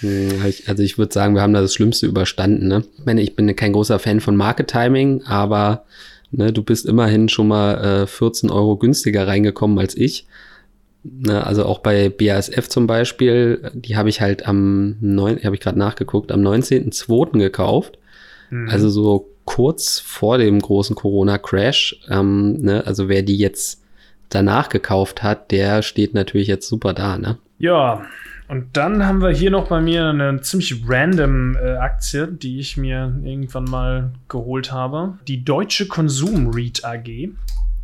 Hm, 0.00 0.42
Also 0.66 0.82
ich 0.82 0.98
würde 0.98 1.12
sagen, 1.12 1.34
wir 1.34 1.42
haben 1.42 1.54
da 1.54 1.60
das 1.60 1.74
Schlimmste 1.74 2.06
überstanden. 2.06 2.66
Ne? 2.66 2.84
Ich 2.98 3.04
meine, 3.04 3.22
ich 3.22 3.36
bin 3.36 3.54
kein 3.54 3.72
großer 3.72 3.98
Fan 4.00 4.20
von 4.20 4.34
Market 4.36 4.68
Timing, 4.68 5.22
aber 5.24 5.84
ne, 6.30 6.52
du 6.52 6.62
bist 6.62 6.86
immerhin 6.86 7.28
schon 7.28 7.48
mal 7.48 8.02
äh, 8.02 8.06
14 8.06 8.50
Euro 8.50 8.76
günstiger 8.76 9.26
reingekommen 9.26 9.78
als 9.78 9.96
ich. 9.96 10.26
Ne, 11.02 11.46
also 11.46 11.66
auch 11.66 11.80
bei 11.80 12.08
BASF 12.08 12.68
zum 12.68 12.86
Beispiel, 12.86 13.70
die 13.74 13.96
habe 13.96 14.08
ich 14.08 14.20
halt 14.20 14.46
am 14.46 14.96
9, 15.00 15.44
habe 15.44 15.54
ich 15.54 15.60
gerade 15.60 15.78
nachgeguckt, 15.78 16.32
am 16.32 16.40
19.02. 16.40 17.38
gekauft. 17.38 17.98
Mhm. 18.50 18.68
Also 18.68 18.88
so 18.88 19.28
kurz 19.44 19.98
vor 19.98 20.38
dem 20.38 20.58
großen 20.58 20.96
Corona-Crash. 20.96 22.00
Ähm, 22.08 22.54
ne, 22.60 22.86
also 22.86 23.08
wer 23.08 23.22
die 23.22 23.36
jetzt 23.36 23.82
danach 24.30 24.68
gekauft 24.68 25.22
hat, 25.22 25.50
der 25.50 25.82
steht 25.82 26.14
natürlich 26.14 26.48
jetzt 26.48 26.68
super 26.68 26.92
da, 26.92 27.18
ne? 27.18 27.38
Ja, 27.58 28.04
und 28.48 28.76
dann 28.76 29.06
haben 29.06 29.22
wir 29.22 29.30
hier 29.30 29.50
noch 29.50 29.68
bei 29.68 29.80
mir 29.80 30.06
eine 30.06 30.40
ziemlich 30.42 30.82
random 30.86 31.56
äh, 31.56 31.76
Aktie, 31.76 32.28
die 32.28 32.58
ich 32.58 32.76
mir 32.76 33.14
irgendwann 33.22 33.64
mal 33.64 34.10
geholt 34.28 34.70
habe. 34.70 35.18
Die 35.26 35.44
Deutsche 35.44 35.86
Konsum 35.86 36.50
REIT 36.50 36.84
AG. 36.84 37.30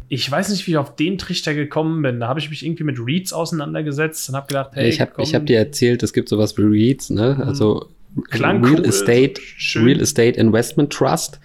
Ich 0.09 0.31
weiß 0.31 0.51
nicht, 0.51 0.67
wie 0.67 0.73
ich 0.73 0.77
auf 0.77 0.97
den 0.97 1.19
Trichter 1.19 1.55
gekommen 1.55 2.03
bin. 2.03 2.21
Da 2.21 2.29
habe 2.29 2.41
ich 2.41 2.51
mich 2.51 2.65
irgendwie 2.65 2.85
mit 2.85 2.99
REITs 2.99 3.33
auseinandergesetzt 3.33 4.29
und 4.29 4.37
habe 4.37 4.49
gedacht, 4.49 4.71
hey, 4.75 4.89
ich 4.89 5.01
habe 5.01 5.13
hab 5.23 5.47
dir 5.47 5.59
erzählt, 5.59 6.03
es 6.03 6.13
gibt 6.13 6.29
sowas 6.29 6.59
wie 6.59 6.63
REITs, 6.63 7.11
ne? 7.11 7.43
Also 7.47 7.89
Klang 8.29 8.65
Real 8.65 8.81
cool, 8.81 8.87
Estate, 8.87 9.41
schön. 9.57 9.85
Real 9.85 10.01
Estate 10.01 10.39
Investment 10.39 10.93
Trust. 10.93 11.41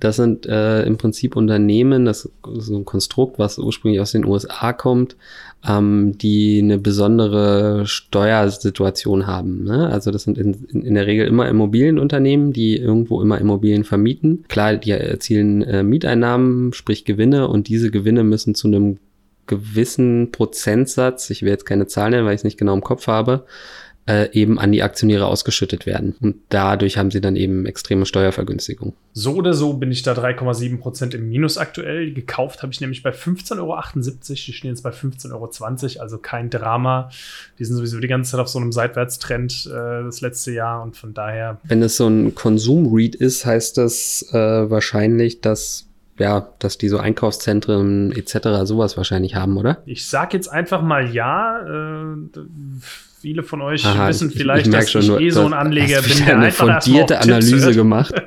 Das 0.00 0.16
sind 0.16 0.46
äh, 0.46 0.82
im 0.82 0.96
Prinzip 0.96 1.34
Unternehmen, 1.34 2.04
das 2.04 2.26
ist 2.26 2.66
so 2.66 2.76
ein 2.76 2.84
Konstrukt, 2.84 3.38
was 3.38 3.58
ursprünglich 3.58 4.00
aus 4.00 4.12
den 4.12 4.24
USA 4.24 4.72
kommt, 4.72 5.16
ähm, 5.66 6.16
die 6.18 6.60
eine 6.62 6.78
besondere 6.78 7.86
Steuersituation 7.86 9.26
haben. 9.26 9.64
Ne? 9.64 9.88
Also 9.88 10.10
das 10.10 10.22
sind 10.22 10.38
in, 10.38 10.54
in, 10.70 10.94
der 10.94 11.06
Regel 11.06 11.26
immer 11.26 11.48
Immobilienunternehmen, 11.48 12.52
die 12.52 12.76
irgendwo 12.76 13.20
immer 13.20 13.40
Immobilien 13.40 13.84
vermieten. 13.84 14.44
Klar, 14.48 14.76
die 14.76 14.92
erzielen 14.92 15.62
äh, 15.62 15.82
Mieteinnahmen, 15.82 16.72
sprich 16.72 17.04
Gewinne, 17.04 17.48
und 17.48 17.68
diese 17.68 17.90
Gewinne 17.90 18.24
müssen 18.24 18.54
zu 18.54 18.68
einem 18.68 18.98
gewissen 19.46 20.30
Prozentsatz, 20.30 21.30
ich 21.30 21.42
will 21.42 21.50
jetzt 21.50 21.64
keine 21.64 21.86
Zahlen 21.86 22.12
nennen, 22.12 22.26
weil 22.26 22.34
ich 22.34 22.40
es 22.40 22.44
nicht 22.44 22.58
genau 22.58 22.74
im 22.74 22.82
Kopf 22.82 23.06
habe, 23.06 23.44
äh, 24.08 24.30
eben 24.32 24.58
an 24.58 24.72
die 24.72 24.82
Aktionäre 24.82 25.26
ausgeschüttet 25.26 25.84
werden. 25.84 26.16
Und 26.20 26.36
dadurch 26.48 26.96
haben 26.96 27.10
sie 27.10 27.20
dann 27.20 27.36
eben 27.36 27.66
extreme 27.66 28.06
Steuervergünstigung. 28.06 28.94
So 29.12 29.34
oder 29.34 29.52
so 29.52 29.74
bin 29.74 29.92
ich 29.92 30.02
da 30.02 30.14
3,7% 30.14 31.14
im 31.14 31.28
Minus 31.28 31.58
aktuell. 31.58 32.14
Gekauft 32.14 32.62
habe 32.62 32.72
ich 32.72 32.80
nämlich 32.80 33.02
bei 33.02 33.10
15,78 33.10 33.58
Euro. 33.58 33.78
Die 34.28 34.52
stehen 34.52 34.70
jetzt 34.70 34.82
bei 34.82 34.90
15,20 34.90 35.32
Euro, 35.34 36.02
also 36.02 36.18
kein 36.18 36.48
Drama. 36.48 37.10
Die 37.58 37.64
sind 37.66 37.76
sowieso 37.76 38.00
die 38.00 38.08
ganze 38.08 38.32
Zeit 38.32 38.40
auf 38.40 38.48
so 38.48 38.58
einem 38.58 38.72
Seitwärtstrend 38.72 39.66
äh, 39.66 40.04
das 40.04 40.22
letzte 40.22 40.52
Jahr 40.52 40.82
und 40.82 40.96
von 40.96 41.12
daher 41.12 41.60
Wenn 41.64 41.82
es 41.82 41.98
so 41.98 42.08
ein 42.08 42.34
Konsum-Read 42.34 43.14
ist, 43.14 43.44
heißt 43.44 43.76
das 43.76 44.26
äh, 44.32 44.70
wahrscheinlich, 44.70 45.42
dass 45.42 45.84
ja, 46.18 46.48
dass 46.58 46.78
die 46.78 46.88
so 46.88 46.98
Einkaufszentren 46.98 48.10
etc. 48.10 48.64
sowas 48.64 48.96
wahrscheinlich 48.96 49.36
haben, 49.36 49.56
oder? 49.56 49.82
Ich 49.86 50.08
sag 50.08 50.34
jetzt 50.34 50.48
einfach 50.48 50.82
mal 50.82 51.14
ja. 51.14 51.60
Äh, 51.60 52.40
viele 53.20 53.42
von 53.42 53.60
euch 53.62 53.84
Aha, 53.84 54.08
wissen 54.08 54.28
ich- 54.28 54.34
ich- 54.34 54.40
vielleicht, 54.40 54.66
ich 54.66 54.72
merk 54.72 54.82
dass 54.84 54.90
schon, 54.92 55.02
ich 55.02 55.26
eh 55.26 55.30
so 55.30 55.44
ein 55.46 55.52
Anleger 55.52 56.02
bin, 56.02 56.24
der 56.24 56.36
eine 56.38 56.50
fundierte 56.50 57.20
Analyse 57.20 57.74
gemacht. 57.74 58.14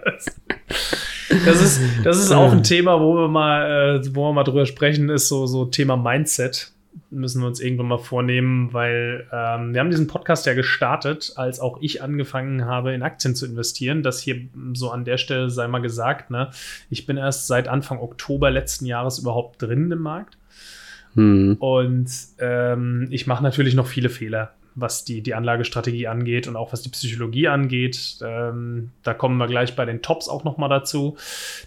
Das 1.45 1.61
ist, 1.61 1.81
das 2.03 2.17
ist 2.17 2.31
auch 2.31 2.51
ein 2.51 2.61
Thema, 2.61 2.99
wo 2.99 3.15
wir 3.15 3.29
mal, 3.29 4.01
äh, 4.03 4.15
wo 4.15 4.27
wir 4.27 4.33
mal 4.33 4.43
drüber 4.43 4.65
sprechen, 4.65 5.07
ist 5.09 5.29
so, 5.29 5.45
so 5.47 5.63
Thema 5.63 5.95
Mindset. 5.95 6.73
müssen 7.09 7.41
wir 7.41 7.47
uns 7.47 7.61
irgendwann 7.61 7.87
mal 7.87 7.99
vornehmen, 7.99 8.73
weil 8.73 9.25
ähm, 9.31 9.73
wir 9.73 9.79
haben 9.79 9.89
diesen 9.89 10.07
Podcast 10.07 10.45
ja 10.45 10.53
gestartet, 10.53 11.31
als 11.37 11.61
auch 11.61 11.77
ich 11.81 12.03
angefangen 12.03 12.65
habe, 12.65 12.91
in 12.93 13.01
Aktien 13.01 13.33
zu 13.33 13.45
investieren. 13.45 14.03
Das 14.03 14.19
hier 14.19 14.41
so 14.73 14.91
an 14.91 15.05
der 15.05 15.15
Stelle 15.17 15.49
sei 15.49 15.69
mal 15.69 15.79
gesagt. 15.81 16.31
Ne? 16.31 16.49
Ich 16.89 17.05
bin 17.05 17.15
erst 17.15 17.47
seit 17.47 17.69
Anfang 17.69 17.99
Oktober 17.99 18.51
letzten 18.51 18.85
Jahres 18.85 19.19
überhaupt 19.19 19.61
drin 19.61 19.89
im 19.89 19.99
Markt. 19.99 20.37
Hm. 21.15 21.55
Und 21.59 22.09
ähm, 22.39 23.07
ich 23.09 23.25
mache 23.25 23.41
natürlich 23.41 23.73
noch 23.73 23.87
viele 23.87 24.09
Fehler 24.09 24.51
was 24.75 25.03
die, 25.03 25.21
die 25.21 25.33
Anlagestrategie 25.33 26.07
angeht 26.07 26.47
und 26.47 26.55
auch 26.55 26.71
was 26.71 26.81
die 26.81 26.89
Psychologie 26.89 27.47
angeht. 27.47 28.17
Ähm, 28.21 28.91
da 29.03 29.13
kommen 29.13 29.37
wir 29.37 29.47
gleich 29.47 29.75
bei 29.75 29.85
den 29.85 30.01
Tops 30.01 30.29
auch 30.29 30.43
nochmal 30.43 30.69
dazu, 30.69 31.17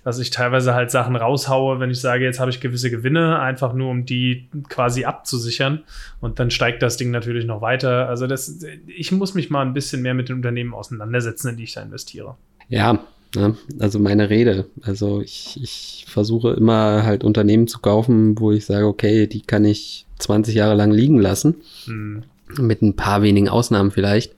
dass 0.04 0.18
ich 0.18 0.30
teilweise 0.30 0.74
halt 0.74 0.90
Sachen 0.90 1.16
raushaue, 1.16 1.80
wenn 1.80 1.90
ich 1.90 2.00
sage, 2.00 2.24
jetzt 2.24 2.40
habe 2.40 2.50
ich 2.50 2.60
gewisse 2.60 2.90
Gewinne, 2.90 3.38
einfach 3.40 3.74
nur 3.74 3.90
um 3.90 4.06
die 4.06 4.48
quasi 4.68 5.04
abzusichern. 5.04 5.84
Und 6.20 6.38
dann 6.38 6.50
steigt 6.50 6.82
das 6.82 6.96
Ding 6.96 7.10
natürlich 7.10 7.44
noch 7.44 7.60
weiter. 7.60 8.08
Also 8.08 8.26
das, 8.26 8.64
ich 8.86 9.12
muss 9.12 9.34
mich 9.34 9.50
mal 9.50 9.62
ein 9.62 9.74
bisschen 9.74 10.02
mehr 10.02 10.14
mit 10.14 10.28
den 10.28 10.36
Unternehmen 10.36 10.72
auseinandersetzen, 10.72 11.48
in 11.48 11.56
die 11.56 11.64
ich 11.64 11.74
da 11.74 11.82
investiere. 11.82 12.36
Ja, 12.68 13.04
ne, 13.36 13.56
also 13.78 13.98
meine 13.98 14.30
Rede. 14.30 14.66
Also 14.82 15.20
ich, 15.20 15.60
ich 15.62 16.06
versuche 16.08 16.52
immer 16.52 17.04
halt 17.04 17.22
Unternehmen 17.22 17.68
zu 17.68 17.80
kaufen, 17.80 18.38
wo 18.38 18.52
ich 18.52 18.64
sage, 18.64 18.86
okay, 18.86 19.26
die 19.26 19.42
kann 19.42 19.66
ich 19.66 20.06
20 20.20 20.54
Jahre 20.54 20.74
lang 20.74 20.90
liegen 20.90 21.20
lassen. 21.20 21.56
Hm 21.84 22.24
mit 22.58 22.82
ein 22.82 22.96
paar 22.96 23.22
wenigen 23.22 23.48
Ausnahmen 23.48 23.90
vielleicht. 23.90 24.34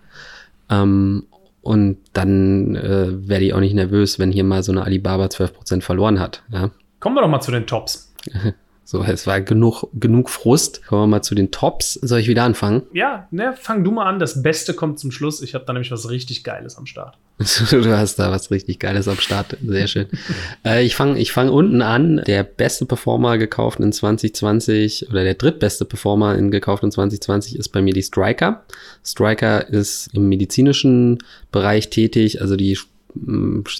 Ähm, 0.70 1.26
und 1.62 1.98
dann 2.12 2.76
äh, 2.76 3.28
werde 3.28 3.44
ich 3.44 3.54
auch 3.54 3.60
nicht 3.60 3.74
nervös, 3.74 4.18
wenn 4.18 4.30
hier 4.30 4.44
mal 4.44 4.62
so 4.62 4.70
eine 4.70 4.84
Alibaba 4.84 5.26
12% 5.26 5.80
verloren 5.82 6.20
hat. 6.20 6.42
Ja? 6.50 6.70
Kommen 7.00 7.16
wir 7.16 7.22
doch 7.22 7.28
mal 7.28 7.40
zu 7.40 7.50
den 7.50 7.66
Tops. 7.66 8.14
So, 8.88 9.02
es 9.02 9.26
war 9.26 9.40
genug, 9.40 9.88
genug 9.94 10.30
Frust. 10.30 10.86
Kommen 10.86 11.02
wir 11.02 11.06
mal 11.08 11.22
zu 11.22 11.34
den 11.34 11.50
Tops. 11.50 11.94
Soll 11.94 12.20
ich 12.20 12.28
wieder 12.28 12.44
anfangen? 12.44 12.82
Ja, 12.92 13.26
ne, 13.32 13.52
fang 13.60 13.82
du 13.82 13.90
mal 13.90 14.06
an. 14.06 14.20
Das 14.20 14.44
Beste 14.44 14.74
kommt 14.74 15.00
zum 15.00 15.10
Schluss. 15.10 15.42
Ich 15.42 15.54
habe 15.54 15.64
da 15.64 15.72
nämlich 15.72 15.90
was 15.90 16.08
richtig 16.08 16.44
Geiles 16.44 16.78
am 16.78 16.86
Start. 16.86 17.18
du 17.38 17.96
hast 17.96 18.20
da 18.20 18.30
was 18.30 18.52
richtig 18.52 18.78
Geiles 18.78 19.08
am 19.08 19.16
Start. 19.16 19.56
Sehr 19.66 19.88
schön. 19.88 20.06
äh, 20.64 20.84
ich 20.84 20.94
fange 20.94 21.18
ich 21.18 21.32
fang 21.32 21.48
unten 21.48 21.82
an. 21.82 22.22
Der 22.28 22.44
beste 22.44 22.86
Performer 22.86 23.38
gekauft 23.38 23.80
in 23.80 23.92
2020 23.92 25.10
oder 25.10 25.24
der 25.24 25.34
drittbeste 25.34 25.84
Performer 25.84 26.36
in 26.36 26.52
gekauft 26.52 26.84
in 26.84 26.92
2020 26.92 27.58
ist 27.58 27.70
bei 27.70 27.82
mir 27.82 27.92
die 27.92 28.04
Striker. 28.04 28.66
Striker 29.04 29.68
ist 29.68 30.10
im 30.14 30.28
medizinischen 30.28 31.18
Bereich 31.50 31.90
tätig. 31.90 32.40
Also 32.40 32.54
die 32.54 32.78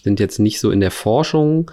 sind 0.02 0.21
jetzt 0.21 0.38
nicht 0.38 0.61
so 0.61 0.71
in 0.71 0.81
der 0.81 0.90
Forschung, 0.90 1.71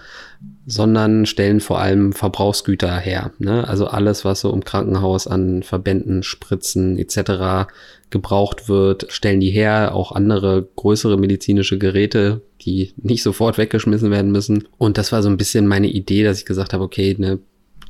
sondern 0.66 1.26
stellen 1.26 1.60
vor 1.60 1.80
allem 1.80 2.12
Verbrauchsgüter 2.12 2.96
her. 2.96 3.32
Ne? 3.38 3.66
Also 3.66 3.86
alles, 3.86 4.24
was 4.24 4.40
so 4.40 4.52
im 4.52 4.64
Krankenhaus 4.64 5.26
an 5.26 5.62
Verbänden, 5.62 6.22
Spritzen 6.22 6.98
etc. 6.98 7.68
gebraucht 8.10 8.68
wird, 8.68 9.06
stellen 9.10 9.40
die 9.40 9.50
her. 9.50 9.94
Auch 9.94 10.12
andere 10.12 10.66
größere 10.76 11.18
medizinische 11.18 11.78
Geräte, 11.78 12.42
die 12.62 12.92
nicht 12.96 13.22
sofort 13.22 13.58
weggeschmissen 13.58 14.10
werden 14.10 14.32
müssen. 14.32 14.68
Und 14.78 14.96
das 14.98 15.12
war 15.12 15.22
so 15.22 15.28
ein 15.28 15.36
bisschen 15.36 15.66
meine 15.66 15.88
Idee, 15.88 16.24
dass 16.24 16.38
ich 16.38 16.46
gesagt 16.46 16.72
habe, 16.72 16.84
okay, 16.84 17.14
ne, 17.18 17.38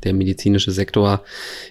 der 0.05 0.13
medizinische 0.13 0.71
Sektor 0.71 1.23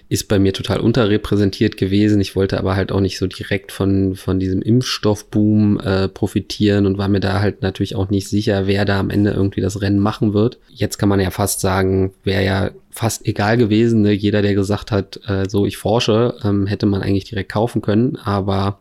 ist 0.08 0.28
bei 0.28 0.38
mir 0.38 0.52
total 0.52 0.80
unterrepräsentiert 0.80 1.76
gewesen. 1.76 2.20
Ich 2.20 2.36
wollte 2.36 2.58
aber 2.58 2.76
halt 2.76 2.92
auch 2.92 3.00
nicht 3.00 3.18
so 3.18 3.26
direkt 3.26 3.72
von, 3.72 4.14
von 4.16 4.38
diesem 4.38 4.62
Impfstoffboom 4.62 5.80
äh, 5.80 6.08
profitieren 6.08 6.86
und 6.86 6.98
war 6.98 7.08
mir 7.08 7.20
da 7.20 7.40
halt 7.40 7.62
natürlich 7.62 7.96
auch 7.96 8.10
nicht 8.10 8.28
sicher, 8.28 8.66
wer 8.66 8.84
da 8.84 9.00
am 9.00 9.10
Ende 9.10 9.30
irgendwie 9.30 9.60
das 9.60 9.80
Rennen 9.80 9.98
machen 9.98 10.34
wird. 10.34 10.58
Jetzt 10.68 10.98
kann 10.98 11.08
man 11.08 11.20
ja 11.20 11.30
fast 11.30 11.60
sagen, 11.60 12.12
wäre 12.24 12.44
ja 12.44 12.70
fast 12.90 13.26
egal 13.26 13.56
gewesen. 13.56 14.02
Ne? 14.02 14.12
Jeder, 14.12 14.42
der 14.42 14.54
gesagt 14.54 14.90
hat, 14.90 15.20
äh, 15.26 15.48
so 15.48 15.66
ich 15.66 15.76
forsche, 15.76 16.34
ähm, 16.44 16.66
hätte 16.66 16.86
man 16.86 17.02
eigentlich 17.02 17.24
direkt 17.24 17.52
kaufen 17.52 17.82
können. 17.82 18.16
Aber 18.16 18.78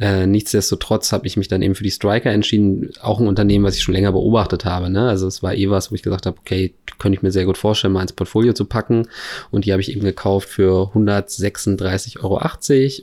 äh, 0.00 0.26
nichtsdestotrotz 0.26 1.12
habe 1.12 1.28
ich 1.28 1.36
mich 1.36 1.46
dann 1.46 1.62
eben 1.62 1.76
für 1.76 1.84
die 1.84 1.90
Striker 1.90 2.30
entschieden, 2.30 2.90
auch 3.00 3.20
ein 3.20 3.28
Unternehmen, 3.28 3.64
was 3.64 3.76
ich 3.76 3.82
schon 3.82 3.94
länger 3.94 4.10
beobachtet 4.10 4.64
habe. 4.64 4.90
Ne? 4.90 5.08
Also 5.08 5.28
es 5.28 5.40
war 5.42 5.54
eh 5.54 5.70
was, 5.70 5.92
wo 5.92 5.94
ich 5.94 6.02
gesagt 6.02 6.26
habe, 6.26 6.36
okay, 6.38 6.74
könnte 6.98 7.16
ich 7.16 7.22
mir 7.22 7.30
sehr 7.30 7.44
gut 7.44 7.58
vorstellen, 7.58 7.92
mal 7.92 8.02
ins 8.02 8.12
Portfolio 8.12 8.54
zu 8.54 8.64
packen. 8.64 9.06
Und 9.52 9.66
die 9.66 9.72
habe 9.72 9.80
ich 9.80 9.92
eben 9.92 10.00
gekauft 10.00 10.48
für 10.48 10.90
136,80 10.94 12.24
Euro 12.24 12.40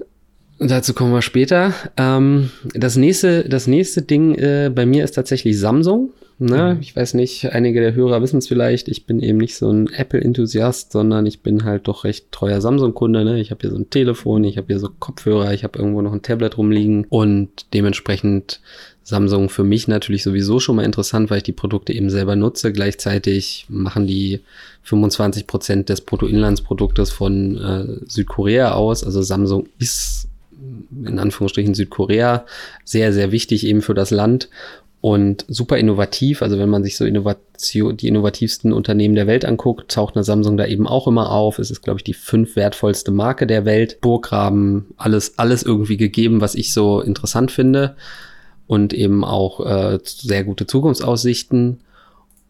Dazu 0.59 0.93
kommen 0.93 1.13
wir 1.13 1.21
später. 1.21 1.73
Ähm, 1.95 2.51
das, 2.73 2.95
nächste, 2.97 3.47
das 3.47 3.67
nächste 3.67 4.01
Ding 4.01 4.35
äh, 4.35 4.71
bei 4.73 4.85
mir 4.85 5.03
ist 5.03 5.11
tatsächlich 5.11 5.59
Samsung. 5.59 6.11
Ne? 6.37 6.75
Mhm. 6.75 6.81
Ich 6.81 6.95
weiß 6.95 7.15
nicht, 7.15 7.51
einige 7.51 7.81
der 7.81 7.95
Hörer 7.95 8.21
wissen 8.21 8.37
es 8.37 8.47
vielleicht. 8.47 8.87
Ich 8.87 9.05
bin 9.05 9.21
eben 9.21 9.37
nicht 9.37 9.55
so 9.55 9.69
ein 9.69 9.87
Apple-Enthusiast, 9.87 10.93
sondern 10.93 11.25
ich 11.25 11.41
bin 11.41 11.65
halt 11.65 11.87
doch 11.87 12.05
recht 12.05 12.31
treuer 12.31 12.61
Samsung-Kunde. 12.61 13.25
Ne? 13.25 13.41
Ich 13.41 13.51
habe 13.51 13.61
hier 13.61 13.71
so 13.71 13.77
ein 13.77 13.89
Telefon, 13.89 14.45
ich 14.45 14.57
habe 14.57 14.67
hier 14.67 14.79
so 14.79 14.89
Kopfhörer, 14.99 15.53
ich 15.53 15.65
habe 15.65 15.77
irgendwo 15.77 16.01
noch 16.01 16.13
ein 16.13 16.21
Tablet 16.21 16.57
rumliegen 16.57 17.05
und 17.09 17.73
dementsprechend 17.73 18.61
Samsung 19.03 19.49
für 19.49 19.63
mich 19.63 19.87
natürlich 19.87 20.23
sowieso 20.23 20.59
schon 20.59 20.75
mal 20.75 20.85
interessant, 20.85 21.29
weil 21.29 21.37
ich 21.37 21.43
die 21.43 21.51
Produkte 21.51 21.93
eben 21.93 22.09
selber 22.09 22.35
nutze. 22.35 22.71
Gleichzeitig 22.71 23.65
machen 23.67 24.05
die 24.05 24.41
25 24.83 25.47
Prozent 25.47 25.89
des 25.89 26.01
Bruttoinlandsproduktes 26.01 27.11
von 27.11 27.57
äh, 27.57 28.05
Südkorea 28.07 28.73
aus. 28.73 29.03
Also 29.03 29.21
Samsung 29.21 29.67
ist 29.79 30.27
in 31.05 31.19
Anführungsstrichen 31.19 31.73
Südkorea 31.73 32.45
sehr, 32.83 33.13
sehr 33.13 33.31
wichtig 33.31 33.65
eben 33.65 33.81
für 33.81 33.93
das 33.93 34.11
Land 34.11 34.49
und 35.01 35.45
super 35.47 35.77
innovativ. 35.77 36.41
Also 36.41 36.59
wenn 36.59 36.69
man 36.69 36.83
sich 36.83 36.97
so 36.97 37.05
Innovation, 37.05 37.95
die 37.95 38.09
innovativsten 38.09 38.73
Unternehmen 38.73 39.15
der 39.15 39.27
Welt 39.27 39.45
anguckt, 39.45 39.91
taucht 39.91 40.15
eine 40.15 40.23
Samsung 40.23 40.57
da 40.57 40.65
eben 40.65 40.87
auch 40.87 41.07
immer 41.07 41.31
auf. 41.31 41.57
Es 41.57 41.71
ist, 41.71 41.81
glaube 41.81 41.99
ich, 41.99 42.03
die 42.03 42.13
fünf 42.13 42.55
wertvollste 42.55 43.11
Marke 43.11 43.47
der 43.47 43.65
Welt. 43.65 44.01
Burggraben, 44.01 44.87
alles, 44.97 45.39
alles 45.39 45.63
irgendwie 45.63 45.97
gegeben, 45.97 46.41
was 46.41 46.55
ich 46.55 46.73
so 46.73 47.01
interessant 47.01 47.51
finde 47.51 47.95
und 48.69 48.93
eben 48.93 49.25
auch 49.25 49.65
äh, 49.65 49.97
sehr 50.05 50.43
gute 50.43 50.67
Zukunftsaussichten. 50.67 51.79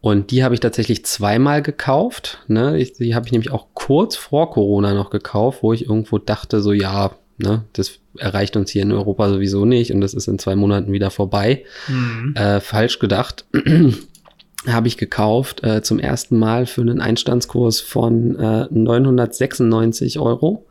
Und 0.02 0.30
die 0.30 0.44
habe 0.44 0.52
ich 0.52 0.60
tatsächlich 0.60 1.02
zweimal 1.06 1.62
gekauft. 1.62 2.40
Ne? 2.46 2.78
Ich, 2.78 2.92
die 2.92 3.14
habe 3.14 3.24
ich 3.24 3.32
nämlich 3.32 3.50
auch 3.50 3.68
kurz 3.72 4.16
vor 4.16 4.50
Corona 4.50 4.92
noch 4.92 5.08
gekauft, 5.08 5.62
wo 5.62 5.72
ich 5.72 5.86
irgendwo 5.86 6.18
dachte, 6.18 6.60
so 6.60 6.72
ja, 6.72 7.12
ne, 7.38 7.64
das 7.72 8.00
erreicht 8.18 8.54
uns 8.58 8.70
hier 8.70 8.82
in 8.82 8.92
Europa 8.92 9.30
sowieso 9.30 9.64
nicht 9.64 9.94
und 9.94 10.02
das 10.02 10.12
ist 10.12 10.28
in 10.28 10.38
zwei 10.38 10.56
Monaten 10.56 10.92
wieder 10.92 11.10
vorbei. 11.10 11.64
Mhm. 11.88 12.34
Äh, 12.36 12.60
falsch 12.60 12.98
gedacht. 12.98 13.46
habe 14.66 14.88
ich 14.88 14.98
gekauft 14.98 15.64
äh, 15.64 15.80
zum 15.80 15.98
ersten 15.98 16.38
Mal 16.38 16.66
für 16.66 16.82
einen 16.82 17.00
Einstandskurs 17.00 17.80
von 17.80 18.38
äh, 18.38 18.66
996 18.70 20.18
Euro. 20.18 20.66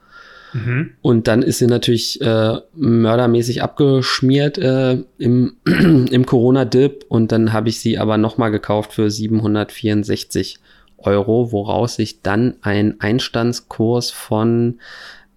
Mhm. 0.53 0.91
Und 1.01 1.27
dann 1.27 1.41
ist 1.41 1.60
sie 1.60 1.68
natürlich 1.68 2.22
äh, 2.22 2.58
mördermäßig 2.75 3.62
abgeschmiert 3.62 4.58
äh, 4.58 4.98
im, 5.18 5.56
im 5.65 6.25
Corona-Dip. 6.25 7.06
Und 7.08 7.32
dann 7.32 7.53
habe 7.53 7.70
ich 7.70 7.79
sie 7.79 7.98
aber 7.98 8.18
nochmal 8.18 8.51
gekauft 8.51 8.94
für 8.94 9.10
764 9.10 10.60
Euro, 10.98 11.51
woraus 11.51 11.96
sich 11.96 12.22
dann 12.22 12.56
ein 12.62 13.00
Einstandskurs 13.00 14.12
von 14.12 14.79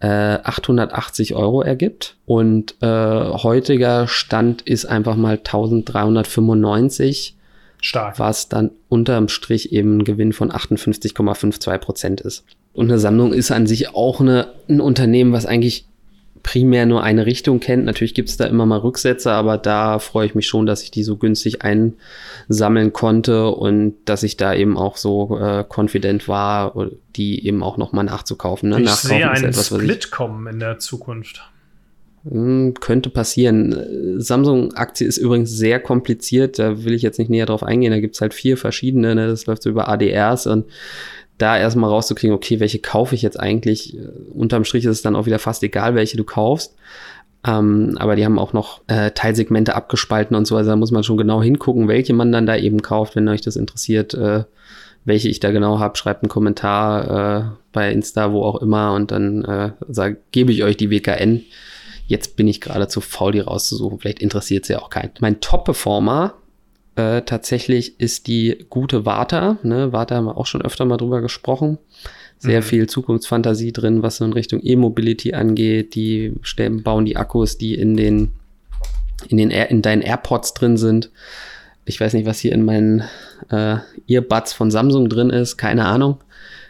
äh, 0.01 0.39
880 0.43 1.35
Euro 1.35 1.63
ergibt. 1.63 2.17
Und 2.27 2.77
äh, 2.81 2.87
heutiger 2.87 4.09
Stand 4.09 4.63
ist 4.63 4.87
einfach 4.87 5.17
mal 5.17 5.37
1395. 5.37 7.37
Stark. 7.85 8.19
Was 8.19 8.49
dann 8.49 8.71
unterm 8.89 9.29
Strich 9.29 9.73
eben 9.73 9.99
ein 9.99 10.05
Gewinn 10.05 10.33
von 10.33 10.53
58,52 10.53 11.79
Prozent 11.79 12.21
ist. 12.21 12.45
Und 12.73 12.91
eine 12.91 12.99
Sammlung 12.99 13.33
ist 13.33 13.51
an 13.51 13.67
sich 13.67 13.95
auch 13.95 14.21
eine, 14.21 14.49
ein 14.69 14.81
Unternehmen, 14.81 15.33
was 15.33 15.47
eigentlich 15.47 15.87
primär 16.43 16.87
nur 16.87 17.03
eine 17.03 17.27
Richtung 17.27 17.61
kennt. 17.61 17.85
Natürlich 17.85 18.15
gibt 18.15 18.29
es 18.29 18.37
da 18.37 18.47
immer 18.47 18.67
mal 18.67 18.79
Rücksätze, 18.79 19.31
aber 19.31 19.59
da 19.59 19.99
freue 19.99 20.27
ich 20.27 20.35
mich 20.35 20.47
schon, 20.47 20.67
dass 20.67 20.83
ich 20.83 20.91
die 20.91 21.05
so 21.05 21.17
günstig 21.17 21.59
einsammeln 21.63 22.93
konnte 22.93 23.49
und 23.49 23.95
dass 24.07 24.23
ich 24.23 24.37
da 24.37 24.55
eben 24.55 24.77
auch 24.77 24.97
so 24.97 25.39
äh, 25.39 25.65
confident 25.69 26.29
war, 26.29 26.75
die 27.17 27.47
eben 27.47 27.63
auch 27.63 27.77
nochmal 27.77 28.05
nachzukaufen. 28.05 28.71
Ne? 28.71 28.81
Ich 28.81 28.85
Nachkaufen 28.87 29.09
sehe 29.09 29.31
einen 29.31 29.45
etwas, 29.45 29.67
Split 29.67 30.11
kommen 30.11 30.47
in 30.53 30.59
der 30.59 30.79
Zukunft. 30.79 31.43
Hm, 32.29 32.75
könnte 32.81 33.11
passieren. 33.11 34.21
Samsung-Aktie 34.21 35.07
ist 35.07 35.19
übrigens 35.19 35.51
sehr 35.51 35.81
kompliziert, 35.81 36.59
da 36.59 36.85
will 36.85 36.95
ich 36.95 37.03
jetzt 37.03 37.19
nicht 37.19 37.31
näher 37.31 37.47
drauf 37.47 37.63
eingehen. 37.63 37.93
Da 37.93 38.01
gibt 38.01 38.15
es 38.15 38.21
halt 38.21 38.35
vier 38.35 38.57
verschiedene, 38.57 39.15
ne? 39.15 39.27
das 39.29 39.47
läuft 39.47 39.63
so 39.63 39.71
über 39.71 39.89
ADRs 39.89 40.47
und 40.47 40.67
da 41.43 41.59
erstmal 41.59 41.91
rauszukriegen, 41.91 42.35
okay, 42.35 42.61
welche 42.61 42.79
kaufe 42.79 43.15
ich 43.15 43.23
jetzt 43.23 43.39
eigentlich? 43.39 43.97
Unterm 44.33 44.65
Strich 44.65 44.85
ist 44.85 44.91
es 44.93 45.03
dann 45.03 45.17
auch 45.17 45.27
wieder 45.27 45.39
fast 45.39 45.63
egal, 45.63 45.95
welche 45.95 46.17
du 46.17 46.25
kaufst. 46.25 46.77
Ähm, 47.45 47.97
aber 47.99 48.15
die 48.15 48.25
haben 48.25 48.39
auch 48.39 48.53
noch 48.53 48.83
äh, 48.87 49.11
Teilsegmente 49.11 49.75
abgespalten 49.75 50.37
und 50.37 50.47
so. 50.47 50.57
Also 50.57 50.71
da 50.71 50.77
muss 50.77 50.93
man 50.93 51.03
schon 51.03 51.17
genau 51.17 51.43
hingucken, 51.43 51.89
welche 51.89 52.13
man 52.13 52.31
dann 52.31 52.47
da 52.47 52.57
eben 52.57 52.83
kauft, 52.83 53.17
wenn 53.17 53.29
euch 53.29 53.41
das 53.41 53.57
interessiert, 53.57 54.15
äh, 54.15 54.45
welche 55.05 55.29
ich 55.29 55.41
da 55.41 55.51
genau 55.51 55.81
habe. 55.81 55.97
Schreibt 55.97 56.23
einen 56.23 56.31
Kommentar 56.31 57.41
äh, 57.41 57.45
bei 57.73 57.91
Insta, 57.91 58.33
wo 58.33 58.45
auch 58.45 58.63
immer, 58.63 58.95
und 58.95 59.11
dann 59.11 59.45
äh, 59.45 59.73
sag, 59.89 60.31
gebe 60.31 60.53
ich 60.53 60.63
euch 60.63 60.77
die 60.77 60.91
WKN. 60.91 61.43
Jetzt 62.07 62.37
bin 62.37 62.47
ich 62.47 62.61
gerade 62.61 62.87
zu 62.87 63.01
faul, 63.01 63.33
die 63.33 63.41
rauszusuchen. 63.41 63.99
Vielleicht 63.99 64.21
interessiert 64.21 64.65
sie 64.65 64.75
ja 64.75 64.81
auch 64.81 64.91
keinen. 64.91 65.11
Mein 65.21 65.41
Top-Performer 65.41 66.35
äh, 66.97 67.23
tatsächlich 67.23 67.99
ist 68.01 68.27
die 68.27 68.67
gute 68.69 69.07
Warta. 69.07 69.59
Ne? 69.63 69.93
Warta 69.93 70.17
haben 70.17 70.27
wir 70.27 70.37
auch 70.37 70.47
schon 70.47 70.63
öfter 70.63 70.85
mal 70.85 70.99
drüber 70.99 71.21
gesprochen. 71.21 71.79
Sehr 72.39 72.61
mhm. 72.61 72.65
viel 72.65 72.89
Zukunftsfantasie 72.89 73.73
drin, 73.73 74.03
was 74.03 74.17
so 74.17 74.25
in 74.25 74.33
Richtung 74.33 74.61
E-Mobility 74.63 75.33
angeht. 75.33 75.95
Die 75.95 76.35
stellen, 76.43 76.83
bauen 76.83 77.05
die 77.05 77.17
Akkus, 77.17 77.57
die 77.57 77.75
in 77.75 77.97
den, 77.97 78.33
in 79.29 79.37
den 79.39 79.51
Air, 79.51 79.71
in 79.71 79.81
deinen 79.81 80.03
AirPods 80.03 80.53
drin 80.55 80.77
sind. 80.77 81.11
Ich 81.85 82.01
weiß 82.01 82.13
nicht, 82.13 82.27
was 82.27 82.41
hier 82.41 82.53
in 82.53 82.65
meinen 82.65 83.05
äh, 83.51 83.77
Earbuds 84.07 84.53
von 84.53 84.71
Samsung 84.71 85.09
drin 85.09 85.31
ist. 85.31 85.57
Keine 85.57 85.87
Ahnung. 85.87 86.19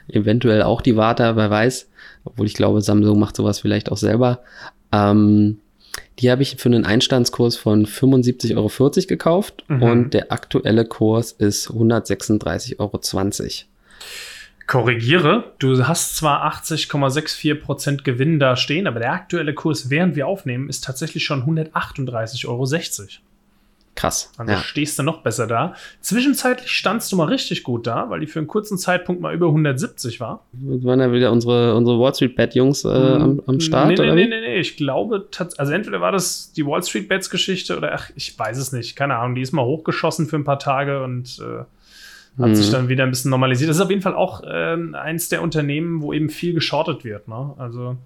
Eventuell 0.09 0.63
auch 0.63 0.83
die 0.83 0.97
Warta, 0.97 1.37
wer 1.37 1.51
weiß. 1.51 1.89
Obwohl 2.25 2.47
ich 2.47 2.55
glaube, 2.55 2.81
Samsung 2.81 3.19
macht 3.19 3.37
sowas 3.37 3.59
vielleicht 3.59 3.91
auch 3.91 3.97
selber. 3.97 4.41
Ähm, 4.93 5.59
die 6.19 6.31
habe 6.31 6.43
ich 6.43 6.57
für 6.57 6.69
einen 6.69 6.85
Einstandskurs 6.85 7.57
von 7.57 7.87
75,40 7.87 8.57
Euro 8.57 9.07
gekauft 9.07 9.65
mhm. 9.69 9.83
und 9.83 10.15
der 10.15 10.31
aktuelle 10.33 10.85
Kurs 10.85 11.33
ist 11.33 11.71
136,20 11.71 12.79
Euro. 12.79 13.01
Korrigiere, 14.67 15.53
du 15.59 15.87
hast 15.87 16.17
zwar 16.17 16.51
80,64% 16.51 18.05
Gewinn 18.05 18.39
da 18.39 18.57
stehen, 18.57 18.87
aber 18.87 19.01
der 19.01 19.13
aktuelle 19.13 19.55
Kurs, 19.55 19.91
während 19.91 20.17
wir 20.17 20.27
aufnehmen, 20.27 20.69
ist 20.69 20.85
tatsächlich 20.85 21.25
schon 21.25 21.43
138,60 21.43 22.49
Euro. 22.49 22.65
Krass. 23.95 24.33
Also 24.39 24.53
ja. 24.53 24.59
stehst 24.59 24.99
du 24.99 25.03
noch 25.03 25.23
besser 25.23 25.47
da. 25.47 25.75
Zwischenzeitlich 26.01 26.71
standst 26.71 27.13
du 27.13 27.17
mal 27.17 27.27
richtig 27.29 27.63
gut 27.63 27.87
da, 27.87 28.09
weil 28.09 28.21
die 28.21 28.27
für 28.27 28.39
einen 28.39 28.49
kurzen 28.49 28.79
Zeitpunkt 28.79 29.21
mal 29.21 29.35
über 29.35 29.49
170 29.49 30.19
war. 30.19 30.45
Waren 30.53 31.01
ja 31.01 31.13
wieder 31.13 31.31
unsere, 31.31 31.77
unsere 31.77 32.01
Wall 32.01 32.15
Street 32.15 32.35
Bet 32.35 32.55
Jungs 32.55 32.85
äh, 32.85 32.89
am, 32.89 33.43
am, 33.47 33.61
Start? 33.61 33.89
Nee, 33.89 33.95
nee, 33.95 34.01
oder 34.01 34.15
nee, 34.15 34.27
nee, 34.27 34.41
nee, 34.41 34.61
ich 34.61 34.79
glaube, 34.79 35.29
also 35.59 35.73
entweder 35.73 36.01
war 36.01 36.11
das 36.11 36.53
die 36.53 36.67
Wall 36.67 36.83
Street 36.83 37.09
Bets 37.09 37.29
Geschichte 37.29 37.77
oder 37.77 37.93
ach, 37.93 38.11
ich 38.17 38.39
weiß 38.39 38.57
es 38.57 38.73
nicht. 38.73 38.97
Keine 38.97 39.17
Ahnung, 39.17 39.35
die 39.35 39.43
ist 39.43 39.53
mal 39.53 39.65
hochgeschossen 39.65 40.27
für 40.27 40.37
ein 40.37 40.45
paar 40.45 40.59
Tage 40.59 41.03
und 41.03 41.39
äh, 41.41 41.59
hat 42.41 42.49
mhm. 42.49 42.55
sich 42.55 42.71
dann 42.71 42.89
wieder 42.89 43.05
ein 43.05 43.11
bisschen 43.11 43.31
normalisiert. 43.31 43.69
Das 43.69 43.77
ist 43.77 43.83
auf 43.83 43.91
jeden 43.91 44.03
Fall 44.03 44.15
auch 44.15 44.43
äh, 44.43 44.77
eins 44.95 45.29
der 45.29 45.43
Unternehmen, 45.43 46.01
wo 46.01 46.15
eben 46.15 46.31
viel 46.31 46.55
geschortet 46.55 47.05
wird. 47.05 47.29
Ne? 47.29 47.55
Also 47.59 47.99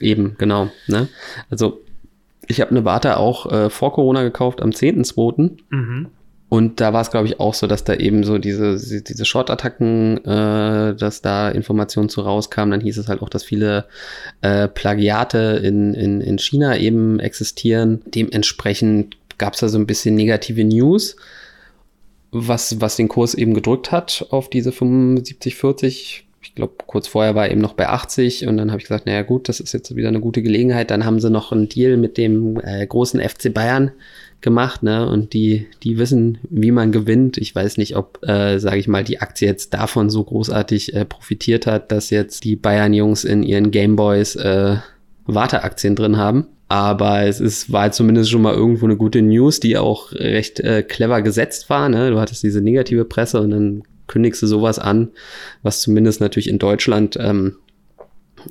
Eben, 0.00 0.36
genau. 0.38 0.70
Ne? 0.86 1.08
Also 1.50 1.80
ich 2.48 2.60
habe 2.60 2.70
eine 2.70 2.84
Warte 2.84 3.18
auch 3.18 3.50
äh, 3.52 3.70
vor 3.70 3.92
Corona 3.92 4.22
gekauft, 4.22 4.62
am 4.62 4.70
10.2. 4.70 5.58
Mhm. 5.70 6.08
Und 6.48 6.80
da 6.80 6.94
war 6.94 7.02
es, 7.02 7.10
glaube 7.10 7.26
ich, 7.26 7.40
auch 7.40 7.52
so, 7.52 7.66
dass 7.66 7.84
da 7.84 7.94
eben 7.94 8.24
so 8.24 8.38
diese, 8.38 8.76
diese 9.02 9.24
Short-Attacken, 9.26 10.24
äh, 10.24 10.96
dass 10.96 11.20
da 11.20 11.50
Informationen 11.50 12.08
zu 12.08 12.22
rauskamen. 12.22 12.70
Dann 12.70 12.80
hieß 12.80 12.96
es 12.96 13.08
halt 13.08 13.20
auch, 13.20 13.28
dass 13.28 13.44
viele 13.44 13.84
äh, 14.40 14.66
Plagiate 14.66 15.60
in, 15.62 15.92
in, 15.92 16.22
in 16.22 16.38
China 16.38 16.78
eben 16.78 17.20
existieren. 17.20 18.00
Dementsprechend 18.06 19.18
gab 19.36 19.54
es 19.54 19.60
da 19.60 19.68
so 19.68 19.78
ein 19.78 19.86
bisschen 19.86 20.14
negative 20.14 20.64
News, 20.64 21.16
was, 22.32 22.80
was 22.80 22.96
den 22.96 23.08
Kurs 23.08 23.34
eben 23.34 23.52
gedrückt 23.52 23.92
hat 23.92 24.26
auf 24.30 24.48
diese 24.48 24.72
75, 24.72 25.54
40 25.54 26.27
ich 26.27 26.27
glaube, 26.58 26.74
kurz 26.86 27.08
vorher 27.08 27.34
war 27.34 27.46
er 27.46 27.52
eben 27.52 27.60
noch 27.60 27.72
bei 27.72 27.88
80 27.88 28.46
und 28.46 28.58
dann 28.58 28.70
habe 28.70 28.80
ich 28.80 28.86
gesagt, 28.86 29.06
naja 29.06 29.22
gut, 29.22 29.48
das 29.48 29.60
ist 29.60 29.72
jetzt 29.72 29.96
wieder 29.96 30.08
eine 30.08 30.20
gute 30.20 30.42
Gelegenheit. 30.42 30.90
Dann 30.90 31.04
haben 31.04 31.20
sie 31.20 31.30
noch 31.30 31.50
einen 31.52 31.68
Deal 31.68 31.96
mit 31.96 32.18
dem 32.18 32.60
äh, 32.62 32.86
großen 32.86 33.20
FC 33.20 33.52
Bayern 33.52 33.92
gemacht, 34.40 34.82
ne? 34.82 35.08
Und 35.08 35.32
die, 35.32 35.66
die 35.82 35.98
wissen, 35.98 36.38
wie 36.50 36.70
man 36.70 36.92
gewinnt. 36.92 37.38
Ich 37.38 37.54
weiß 37.54 37.76
nicht, 37.76 37.96
ob, 37.96 38.20
äh, 38.26 38.58
sage 38.58 38.78
ich 38.78 38.88
mal, 38.88 39.02
die 39.02 39.20
Aktie 39.20 39.48
jetzt 39.48 39.74
davon 39.74 40.10
so 40.10 40.22
großartig 40.22 40.94
äh, 40.94 41.04
profitiert 41.04 41.66
hat, 41.66 41.90
dass 41.90 42.10
jetzt 42.10 42.44
die 42.44 42.56
Bayern-Jungs 42.56 43.24
in 43.24 43.42
ihren 43.42 43.70
Gameboys 43.70 44.36
äh, 44.36 44.76
Warteaktien 45.26 45.96
drin 45.96 46.16
haben. 46.16 46.46
Aber 46.68 47.22
es 47.22 47.40
ist, 47.40 47.72
war 47.72 47.90
zumindest 47.92 48.30
schon 48.30 48.42
mal 48.42 48.54
irgendwo 48.54 48.84
eine 48.84 48.96
gute 48.96 49.22
News, 49.22 49.58
die 49.58 49.78
auch 49.78 50.12
recht 50.12 50.60
äh, 50.60 50.82
clever 50.82 51.22
gesetzt 51.22 51.70
war. 51.70 51.88
Ne? 51.88 52.10
Du 52.10 52.20
hattest 52.20 52.42
diese 52.42 52.60
negative 52.60 53.06
Presse 53.06 53.40
und 53.40 53.50
dann 53.50 53.82
kündigst 54.08 54.42
du 54.42 54.46
sowas 54.46 54.78
an, 54.78 55.10
was 55.62 55.80
zumindest 55.80 56.20
natürlich 56.20 56.48
in 56.48 56.58
Deutschland 56.58 57.16
ähm, 57.20 57.56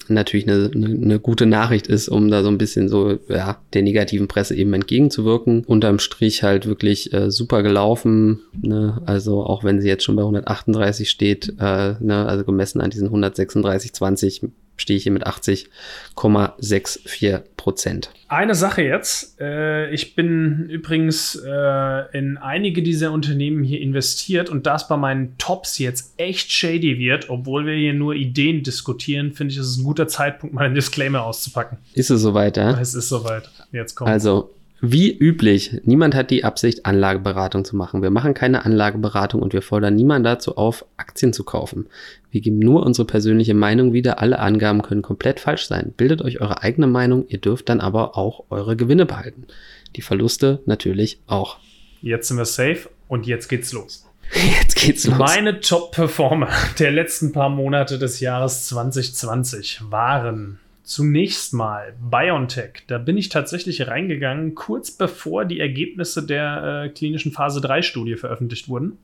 natürlich 0.08 0.48
eine, 0.48 0.72
eine, 0.74 0.88
eine 0.88 1.20
gute 1.20 1.46
Nachricht 1.46 1.88
ist, 1.88 2.10
um 2.10 2.30
da 2.30 2.44
so 2.44 2.50
ein 2.50 2.58
bisschen 2.58 2.90
so 2.90 3.18
ja, 3.30 3.58
der 3.74 3.82
negativen 3.84 4.28
Presse 4.28 4.56
eben 4.56 4.74
entgegenzuwirken. 4.74 5.64
Unterm 5.66 6.00
Strich 6.00 6.44
halt 6.44 6.66
wirklich 6.66 7.14
äh, 7.14 7.32
super 7.32 7.64
gelaufen. 7.64 8.42
Ne? 8.62 9.02
Also 9.06 9.44
auch 9.44 9.64
wenn 9.64 9.82
sie 9.82 9.88
jetzt 9.88 10.04
schon 10.04 10.16
bei 10.16 10.22
138 10.24 11.10
steht, 11.10 11.54
äh, 11.60 11.96
ne? 12.00 12.26
also 12.28 12.44
gemessen 12.44 12.82
an 12.82 12.90
diesen 12.90 13.10
136,20 13.10 14.50
stehe 14.78 14.98
ich 14.98 15.04
hier 15.04 15.12
mit 15.12 15.28
80,64 15.28 17.42
Prozent. 17.58 18.10
Eine 18.30 18.56
Sache 18.56 18.82
jetzt. 18.82 19.40
Äh, 19.42 19.90
ich 19.92 20.16
bin 20.16 20.70
übrigens 20.70 21.36
äh, 21.36 22.18
in 22.18 22.38
einige 22.38 22.82
dieser 22.82 23.12
Unternehmen 23.12 23.64
hier 23.64 23.82
investiert 23.82 24.50
und 24.50 24.66
das 24.66 24.88
bei 24.88 24.96
meinen 24.96 25.38
Tops 25.38 25.80
jetzt 25.80 26.14
echt 26.18 26.52
shady 26.52 26.98
wird, 26.98 27.30
obwohl 27.30 27.66
wir 27.66 27.74
hier 27.74 27.94
nur 27.94 28.16
Ideen 28.16 28.64
diskutieren, 28.64 29.34
finde 29.34 29.54
ich, 29.54 29.60
ist 29.60 29.68
es 29.68 29.78
ein 29.78 29.84
guter 29.84 30.08
Zeitpunkt, 30.08 30.56
mal 30.56 30.66
einen 30.66 30.76
Disclaimer 30.76 31.24
auszupacken. 31.24 31.80
Ist 31.94 32.10
es 32.10 32.22
soweit, 32.22 32.58
ja? 32.58 32.80
Es 32.80 32.94
ist 32.94 33.10
soweit. 33.10 33.50
Jetzt 33.72 33.96
kommt. 33.96 34.10
Also, 34.10 34.54
wie 34.80 35.12
üblich, 35.12 35.82
niemand 35.86 36.14
hat 36.14 36.30
die 36.30 36.44
Absicht, 36.44 36.86
Anlageberatung 36.86 37.66
zu 37.66 37.76
machen. 37.76 38.04
Wir 38.04 38.12
machen 38.12 38.36
keine 38.36 38.64
Anlageberatung 38.64 39.42
und 39.42 39.54
wir 39.54 39.64
fordern 39.64 39.96
niemanden 39.96 40.26
dazu 40.26 40.56
auf, 40.56 40.86
Aktien 40.98 41.34
zu 41.34 41.44
kaufen. 41.44 41.88
Wir 42.30 42.42
geben 42.42 42.60
nur 42.60 42.86
unsere 42.86 43.08
persönliche 43.08 43.56
Meinung 43.56 43.94
wieder. 43.94 44.20
Alle 44.20 44.38
Angaben 44.38 44.84
können 44.84 45.02
komplett 45.02 45.40
falsch 45.40 45.68
sein. 45.68 45.94
Bildet 45.98 46.22
euch 46.22 46.42
eure 46.42 46.62
eigene 46.62 46.86
Meinung, 46.86 47.26
ihr 47.28 47.40
dürft 47.40 47.70
dann 47.70 47.80
aber 47.80 48.18
auch 48.18 48.46
eure 48.50 48.76
Gewinne 48.76 49.08
behalten. 49.08 49.48
Die 49.96 50.04
Verluste 50.04 50.62
natürlich 50.68 51.20
auch. 51.26 51.58
Jetzt 52.04 52.28
sind 52.28 52.38
wir 52.38 52.46
safe 52.46 52.90
und 53.08 53.26
jetzt 53.26 53.48
geht's 53.48 53.74
los. 53.74 54.06
Jetzt 54.34 54.76
geht's 54.76 55.08
los. 55.08 55.18
Meine 55.18 55.60
Top-Performer 55.60 56.50
der 56.78 56.92
letzten 56.92 57.32
paar 57.32 57.50
Monate 57.50 57.98
des 57.98 58.20
Jahres 58.20 58.68
2020 58.68 59.82
waren 59.90 60.60
Zunächst 60.88 61.54
mal 61.54 61.94
BioNTech. 62.00 62.84
Da 62.88 62.98
bin 62.98 63.18
ich 63.18 63.28
tatsächlich 63.28 63.88
reingegangen, 63.88 64.56
kurz 64.56 64.90
bevor 64.90 65.44
die 65.44 65.60
Ergebnisse 65.60 66.26
der 66.26 66.86
äh, 66.86 66.90
klinischen 66.90 67.34
Phase 67.34 67.60
3 67.60 67.82
Studie 67.82 68.16
veröffentlicht 68.16 68.70
wurden. 68.70 68.98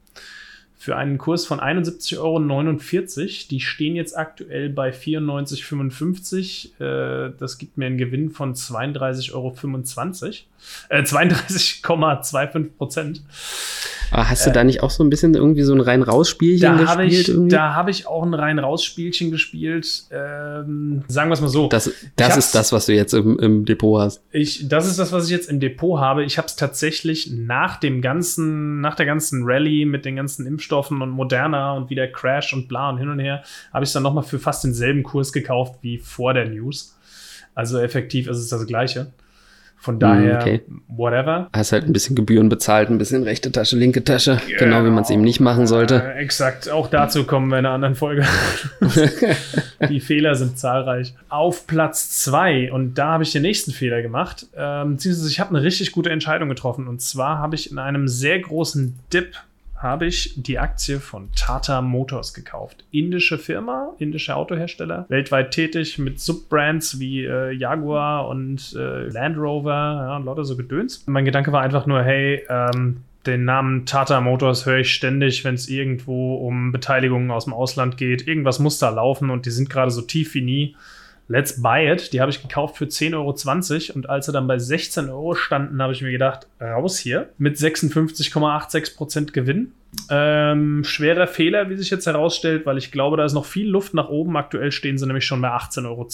Für 0.78 0.96
einen 0.96 1.18
Kurs 1.18 1.46
von 1.46 1.60
71,49 1.60 2.20
Euro. 2.20 2.40
Die 3.50 3.60
stehen 3.60 3.98
jetzt 3.98 4.18
aktuell 4.18 4.70
bei 4.70 4.92
94,55. 4.92 6.80
Äh, 6.80 7.34
das 7.38 7.58
gibt 7.58 7.78
mir 7.78 7.88
einen 7.88 7.98
Gewinn 7.98 8.30
von 8.30 8.56
32,25 8.56 9.34
Euro. 9.34 9.54
Äh, 10.90 11.02
32,25 11.02 12.78
Prozent. 12.78 13.22
Aber 14.14 14.30
hast 14.30 14.46
du 14.46 14.52
äh, 14.52 14.54
da 14.54 14.64
nicht 14.64 14.84
auch 14.84 14.92
so 14.92 15.04
ein 15.04 15.10
bisschen 15.10 15.34
irgendwie 15.34 15.64
so 15.64 15.74
ein 15.74 15.82
rein-raus-Spielchen 15.82 16.78
gespielt? 16.78 17.30
Ich, 17.30 17.50
da 17.50 17.74
habe 17.74 17.90
ich 17.90 18.06
auch 18.06 18.22
ein 18.22 18.36
rein-raus-Spielchen 18.36 19.32
gespielt. 19.32 20.04
Ähm, 20.12 21.04
sagen 21.08 21.32
wir 21.32 21.34
es 21.34 21.42
mal 21.42 21.48
so. 21.48 21.68
Das, 21.68 21.92
das 22.16 22.38
ist 22.38 22.54
das, 22.54 22.72
was 22.72 22.86
du 22.86 22.94
jetzt 22.94 23.14
im, 23.14 23.40
im, 23.40 23.66
Depot 23.66 24.00
hast. 24.02 24.22
Ich, 24.32 24.68
das 24.68 24.86
ist 24.86 25.00
das, 25.00 25.12
was 25.12 25.26
ich 25.26 25.32
jetzt 25.32 25.50
im 25.50 25.60
Depot 25.60 26.00
habe. 26.00 26.24
Ich 26.24 26.38
habe 26.38 26.46
es 26.46 26.56
tatsächlich 26.56 27.32
nach 27.32 27.80
dem 27.80 28.02
ganzen, 28.02 28.82
nach 28.82 28.94
der 28.94 29.08
ganzen 29.08 29.46
Rallye 29.46 29.86
mit 29.86 30.06
den 30.06 30.16
ganzen 30.16 30.46
Impfstoffen 30.46 31.02
und 31.02 31.10
Moderna 31.10 31.74
und 31.74 31.90
wieder 31.90 32.08
Crash 32.08 32.54
und 32.54 32.68
bla 32.68 32.92
und 32.92 33.00
hin 33.00 33.10
und 33.10 33.20
her, 33.20 33.44
habe 33.74 33.84
ich 33.84 33.90
es 33.90 33.94
dann 33.94 34.04
nochmal 34.04 34.24
für 34.24 34.38
fast 34.38 34.64
denselben 34.64 35.02
Kurs 35.02 35.34
gekauft 35.34 35.80
wie 35.82 35.98
vor 35.98 36.36
der 36.36 36.48
News. 36.48 36.96
Also 37.56 37.80
effektiv 37.80 38.28
ist 38.28 38.38
es 38.38 38.50
das 38.50 38.68
gleiche. 38.68 39.12
Von 39.84 40.00
daher, 40.00 40.40
okay. 40.40 40.62
whatever. 40.88 41.50
Hast 41.52 41.74
halt 41.74 41.84
ein 41.84 41.92
bisschen 41.92 42.16
Gebühren 42.16 42.48
bezahlt, 42.48 42.90
ein 42.90 42.98
bisschen 42.98 43.24
rechte 43.24 43.52
Tasche, 43.52 43.76
linke 43.76 44.02
Tasche. 44.02 44.40
Genau, 44.48 44.60
genau 44.60 44.86
wie 44.86 44.92
man 44.92 45.04
es 45.04 45.10
eben 45.10 45.24
nicht 45.24 45.42
machen 45.42 45.68
sollte. 45.68 45.96
Äh, 45.96 46.20
exakt. 46.20 46.70
Auch 46.70 46.88
dazu 46.88 47.26
kommen 47.26 47.50
wir 47.50 47.60
in 47.60 47.66
einer 47.66 47.76
anderen 47.76 47.96
Folge. 47.96 48.26
Die 49.90 50.00
Fehler 50.00 50.36
sind 50.36 50.58
zahlreich. 50.58 51.16
Auf 51.28 51.68
Platz 51.68 52.12
zwei 52.24 52.72
und 52.72 52.94
da 52.98 53.08
habe 53.10 53.24
ich 53.24 53.34
den 53.34 53.42
nächsten 53.42 53.72
Fehler 53.72 54.02
gemacht. 54.02 54.48
Ähm, 54.56 54.98
ich 55.04 55.40
habe 55.42 55.50
eine 55.50 55.66
richtig 55.66 55.92
gute 55.92 56.12
Entscheidung 56.12 56.48
getroffen. 56.48 56.88
Und 56.88 57.02
zwar 57.02 57.40
habe 57.40 57.56
ich 57.56 57.70
in 57.70 57.78
einem 57.78 58.08
sehr 58.08 58.40
großen 58.40 58.98
Dip 59.12 59.36
habe 59.84 60.08
ich 60.08 60.34
die 60.42 60.58
Aktie 60.58 61.00
von 61.00 61.30
Tata 61.36 61.82
Motors 61.82 62.34
gekauft. 62.34 62.86
Indische 62.92 63.38
Firma, 63.38 63.94
indische 64.00 64.36
Autohersteller, 64.36 65.06
weltweit 65.10 65.52
tätig 65.52 66.00
mit 66.00 66.20
Subbrands 66.20 67.00
wie 67.00 67.26
äh, 67.26 67.52
Jaguar 67.52 68.28
und 68.30 68.74
äh, 68.76 69.08
Land 69.10 69.38
Rover, 69.38 69.72
ja, 69.72 70.16
und 70.16 70.26
lauter 70.26 70.46
so 70.46 70.58
Gedöns. 70.58 71.04
Mein 71.06 71.26
Gedanke 71.26 71.52
war 71.52 71.62
einfach 71.62 71.86
nur, 71.86 72.02
hey, 72.02 72.44
ähm, 72.50 73.04
den 73.26 73.46
Namen 73.46 73.86
Tata 73.86 74.20
Motors 74.22 74.66
höre 74.66 74.80
ich 74.80 74.94
ständig, 74.94 75.46
wenn 75.46 75.56
es 75.56 75.70
irgendwo 75.70 76.36
um 76.36 76.72
Beteiligungen 76.72 77.32
aus 77.32 77.46
dem 77.46 77.54
Ausland 77.54 77.98
geht. 77.98 78.28
Irgendwas 78.28 78.60
muss 78.60 78.80
da 78.80 78.90
laufen 78.90 79.30
und 79.30 79.46
die 79.46 79.52
sind 79.52 79.70
gerade 79.70 79.92
so 79.92 80.02
tief 80.02 80.34
wie 80.34 80.42
nie. 80.42 80.76
Let's 81.28 81.62
buy 81.62 81.92
it. 81.92 82.14
Die 82.14 82.22
habe 82.22 82.32
ich 82.32 82.42
gekauft 82.42 82.78
für 82.78 82.86
10,20 82.86 83.14
Euro 83.16 83.96
und 83.96 84.10
als 84.10 84.26
sie 84.26 84.32
dann 84.32 84.48
bei 84.48 84.60
16 84.60 85.10
Euro 85.10 85.36
standen, 85.36 85.82
habe 85.82 85.94
ich 85.94 86.02
mir 86.02 86.12
gedacht, 86.12 86.48
raus 86.60 86.98
hier 86.98 87.30
mit 87.38 87.58
56,86% 87.58 89.32
Gewinn. 89.32 89.72
Ähm, 90.10 90.84
schwerer 90.84 91.28
Fehler, 91.28 91.70
wie 91.70 91.78
sich 91.78 91.90
jetzt 91.90 92.08
herausstellt, 92.08 92.66
weil 92.66 92.78
ich 92.78 92.92
glaube, 92.92 93.18
da 93.18 93.26
ist 93.26 93.34
noch 93.34 93.46
viel 93.46 93.70
Luft 93.70 93.94
nach 93.94 94.10
oben. 94.10 94.36
Aktuell 94.38 94.72
stehen 94.72 94.98
sie 94.98 95.06
nämlich 95.06 95.26
schon 95.26 95.42
bei 95.42 95.50
18,10 95.50 95.86
Euro. 95.86 96.08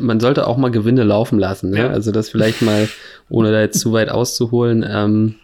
Man 0.00 0.20
sollte 0.20 0.46
auch 0.46 0.56
mal 0.56 0.70
Gewinne 0.70 1.02
laufen 1.02 1.38
lassen. 1.38 1.70
Ne? 1.70 1.78
Ja. 1.78 1.88
Also 1.88 2.12
das 2.12 2.30
vielleicht 2.30 2.62
mal, 2.62 2.88
ohne 3.28 3.50
da 3.52 3.60
jetzt 3.60 3.80
zu 3.80 3.92
weit 3.92 4.08
auszuholen. 4.08 4.84
Ähm, 4.88 5.34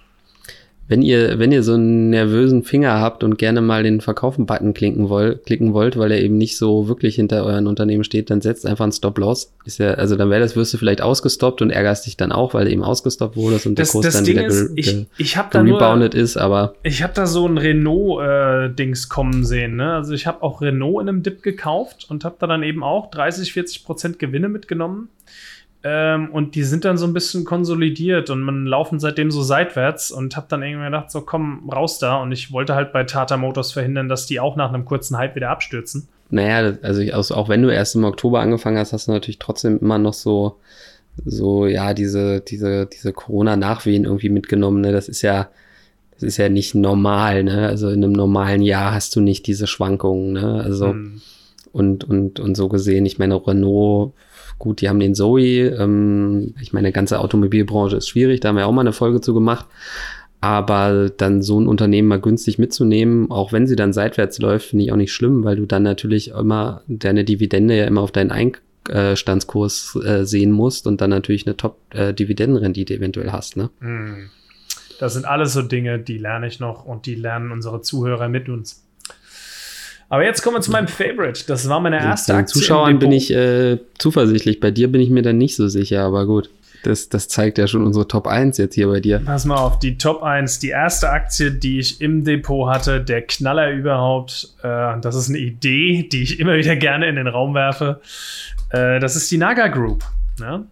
wenn 0.89 1.03
ihr, 1.03 1.39
wenn 1.39 1.53
ihr 1.53 1.63
so 1.63 1.75
einen 1.75 2.09
nervösen 2.09 2.65
Finger 2.65 2.99
habt 2.99 3.23
und 3.23 3.37
gerne 3.37 3.61
mal 3.61 3.83
den 3.83 4.01
Verkaufen-Button 4.01 4.73
klicken, 4.73 5.11
wollt, 5.11 5.45
klicken 5.45 5.75
wollt, 5.75 5.99
weil 5.99 6.11
er 6.11 6.23
eben 6.23 6.39
nicht 6.39 6.57
so 6.57 6.89
wirklich 6.89 7.17
hinter 7.17 7.45
euren 7.45 7.67
Unternehmen 7.67 8.05
steht, 8.05 8.31
dann 8.31 8.41
setzt 8.41 8.65
einfach 8.65 8.85
einen 8.85 8.93
Stop-Loss. 8.93 9.53
Ist 9.67 9.79
ja, 9.79 9.93
also 9.93 10.17
dann 10.17 10.31
wäre 10.31 10.41
das, 10.41 10.57
wirst 10.57 10.73
du 10.73 10.79
vielleicht 10.79 11.03
ausgestoppt 11.03 11.61
und 11.61 11.69
ärgerst 11.69 12.07
dich 12.07 12.17
dann 12.17 12.33
auch, 12.33 12.55
weil 12.55 12.65
du 12.65 12.71
eben 12.71 12.83
ausgestoppt 12.83 13.37
wurdest 13.37 13.67
und 13.67 13.79
das, 13.79 13.93
der 13.93 14.01
Kurs 14.01 14.15
dann 14.15 14.25
Ding 14.25 14.37
wieder 14.37 14.47
ist, 14.47 14.73
ich, 14.77 15.07
ich 15.19 15.37
hab 15.37 15.51
da 15.51 15.61
rebounded 15.61 16.15
ist, 16.15 16.39
aber. 16.39 16.75
Ich 16.83 17.03
habe 17.03 17.13
da 17.13 17.27
so 17.27 17.47
ein 17.47 17.59
Renault-Dings 17.59 19.05
äh, 19.05 19.09
kommen 19.09 19.45
sehen, 19.45 19.77
ne? 19.77 19.93
Also 19.93 20.15
ich 20.15 20.27
habe 20.27 20.43
auch 20.43 20.63
Renault 20.63 21.03
in 21.03 21.11
einem 21.11 21.23
Dip 21.23 21.43
gekauft 21.43 22.07
und 22.09 22.25
habe 22.25 22.37
da 22.39 22.47
dann 22.47 22.63
eben 22.63 22.83
auch 22.83 23.11
30, 23.11 23.53
40 23.53 23.85
Prozent 23.85 24.19
Gewinne 24.19 24.49
mitgenommen. 24.49 25.11
Ähm, 25.85 26.31
und 26.33 26.57
die 26.57 26.65
sind 26.65 26.85
dann 26.85 26.99
so 26.99 27.07
ein 27.07 27.13
bisschen 27.13 27.45
konsolidiert 27.45 28.31
und 28.31 28.43
man 28.43 28.67
laufen 28.67 28.99
seitdem 28.99 29.31
so 29.31 29.43
seitwärts 29.43 30.11
und 30.11 30.37
hab 30.37 30.49
dann 30.49 30.63
irgendwie 30.63 30.87
gedacht, 30.87 31.11
so 31.11 31.21
komm, 31.21 31.71
raus 31.71 31.99
da. 32.01 32.17
Und 32.17 32.33
ich 32.33 32.51
wollte 32.53 32.75
halt 32.75 32.93
bei 32.93 33.05
Tata 33.05 33.37
Motors 33.37 33.73
verhindern, 33.73 34.09
dass 34.09 34.27
die 34.27 34.41
auch 34.41 34.57
nach 34.57 34.73
einem 34.73 34.85
kurzen 34.85 35.17
Hype 35.17 35.37
wieder 35.37 35.51
abstürzen. 35.51 36.09
Naja, 36.31 36.77
also, 36.83 37.01
ich, 37.01 37.15
also 37.15 37.35
auch 37.37 37.49
wenn 37.49 37.63
du 37.63 37.73
erst 37.73 37.95
im 37.95 38.05
Oktober 38.05 38.41
angefangen 38.41 38.77
hast, 38.77 38.93
hast 38.93 39.07
du 39.07 39.13
natürlich 39.13 39.39
trotzdem 39.39 39.79
immer 39.79 39.99
noch 39.99 40.15
so, 40.15 40.57
so, 41.25 41.67
ja, 41.67 41.95
diese, 41.95 42.41
diese, 42.41 42.87
diese 42.87 43.13
Corona-Nachwehen 43.13 44.05
irgendwie 44.05 44.31
mitgenommen. 44.31 44.81
Ne? 44.81 44.93
Das 44.93 45.09
ist 45.09 45.23
ja, 45.23 45.49
das 46.15 46.25
ist 46.25 46.37
ja 46.39 46.49
nicht 46.49 46.75
normal, 46.75 47.45
ne? 47.45 47.69
Also 47.69 47.89
in 47.89 48.03
einem 48.03 48.13
normalen 48.13 48.63
Jahr 48.63 48.93
hast 48.93 49.15
du 49.15 49.21
nicht 49.21 49.47
diese 49.47 49.69
Schwankungen, 49.69 50.33
ne? 50.33 50.61
Also 50.63 50.89
hm. 50.89 51.21
und, 51.71 52.03
und, 52.03 52.41
und 52.41 52.57
so 52.57 52.69
gesehen, 52.69 53.07
ich 53.07 53.21
meine, 53.21 53.37
Renault 53.47 54.13
Gut, 54.59 54.81
die 54.81 54.89
haben 54.89 55.01
den 55.01 55.15
Zoe. 55.15 55.69
Ähm, 55.69 56.55
ich 56.61 56.73
meine, 56.73 56.89
die 56.89 56.93
ganze 56.93 57.21
Automobilbranche 57.21 57.97
ist 57.97 58.09
schwierig, 58.09 58.41
da 58.41 58.49
haben 58.49 58.57
wir 58.57 58.67
auch 58.67 58.73
mal 58.73 58.83
eine 58.83 58.93
Folge 58.93 59.21
zu 59.21 59.35
gemacht. 59.35 59.67
Aber 60.41 61.11
dann 61.11 61.43
so 61.43 61.61
ein 61.61 61.67
Unternehmen 61.67 62.07
mal 62.07 62.21
günstig 62.21 62.59
mitzunehmen, 62.59 63.31
auch 63.31 63.53
wenn 63.53 63.67
sie 63.67 63.75
dann 63.75 63.93
seitwärts 63.93 64.39
läuft, 64.39 64.69
finde 64.69 64.85
ich 64.85 64.93
auch 64.93 64.97
nicht 64.97 65.13
schlimm, 65.13 65.43
weil 65.43 65.57
du 65.57 65.67
dann 65.67 65.83
natürlich 65.83 66.29
immer 66.29 66.83
deine 66.87 67.25
Dividende 67.25 67.77
ja 67.77 67.87
immer 67.87 68.03
auf 68.03 68.13
deinen 68.13 68.31
Einstandskurs 68.31 69.99
äh, 70.05 70.25
sehen 70.25 70.53
musst 70.53 70.87
und 70.87 71.01
dann 71.01 71.11
natürlich 71.11 71.45
eine 71.47 71.57
Top-Dividendenrendite 71.57 72.95
eventuell 72.95 73.33
hast. 73.33 73.57
Ne? 73.57 73.71
Hm. 73.81 74.31
Das 75.01 75.15
sind 75.15 75.27
alles 75.27 75.53
so 75.53 75.63
Dinge, 75.63 75.99
die 75.99 76.19
lerne 76.19 76.47
ich 76.47 76.61
noch 76.61 76.85
und 76.85 77.07
die 77.07 77.15
lernen 77.17 77.51
unsere 77.51 77.83
Zuhörer 77.83 78.29
mit 78.29 78.49
uns. 78.49 78.85
Aber 80.09 80.25
jetzt 80.25 80.43
kommen 80.43 80.57
wir 80.57 80.61
zu 80.63 80.71
meinem 80.71 80.89
Favorite. 80.89 81.45
Das 81.47 81.69
war 81.69 81.81
meine 81.81 81.99
erste 81.99 82.33
Den 82.33 82.41
Aktie. 82.41 82.61
Zuschauern 82.61 82.99
bin 82.99 83.13
ich 83.13 83.33
äh, 83.33 83.79
zuversichtlich. 83.99 84.61
Bei 84.61 84.71
dir 84.71 84.91
bin 84.91 85.01
ich 85.01 85.11
mir 85.11 85.23
dann 85.23 85.39
nicht 85.39 85.55
so 85.57 85.69
sicher, 85.69 86.03
aber 86.03 86.27
gut. 86.27 86.51
Das, 86.85 87.09
das 87.09 87.29
zeigt 87.29 87.59
ja 87.59 87.67
schon 87.67 87.85
unsere 87.85 88.07
Top 88.07 88.27
1 88.27 88.57
jetzt 88.57 88.75
hier 88.75 88.87
bei 88.87 89.01
dir. 89.01 89.21
Pass 89.25 89.45
mal 89.45 89.57
auf, 89.57 89.79
die 89.81 89.99
Top 89.99 90.23
1, 90.23 90.61
die 90.61 90.69
erste 90.69 91.11
Aktie, 91.11 91.51
die 91.51 91.81
ich 91.81 92.01
im 92.01 92.25
Depot 92.25 92.71
hatte, 92.71 93.01
der 93.01 93.23
Knaller 93.23 93.73
überhaupt. 93.73 94.55
Äh, 94.63 95.01
das 95.01 95.17
ist 95.17 95.29
eine 95.29 95.39
Idee, 95.39 96.09
die 96.11 96.23
ich 96.23 96.41
immer 96.41 96.57
wieder 96.57 96.77
gerne 96.77 97.09
in 97.09 97.17
den 97.17 97.27
Raum 97.27 97.55
werfe. 97.55 98.01
Äh, 98.71 99.01
das 99.01 99.17
ist 99.17 99.31
die 99.31 99.39
Naga 99.39 99.67
Group. 99.69 100.05
Ja? 100.41 100.65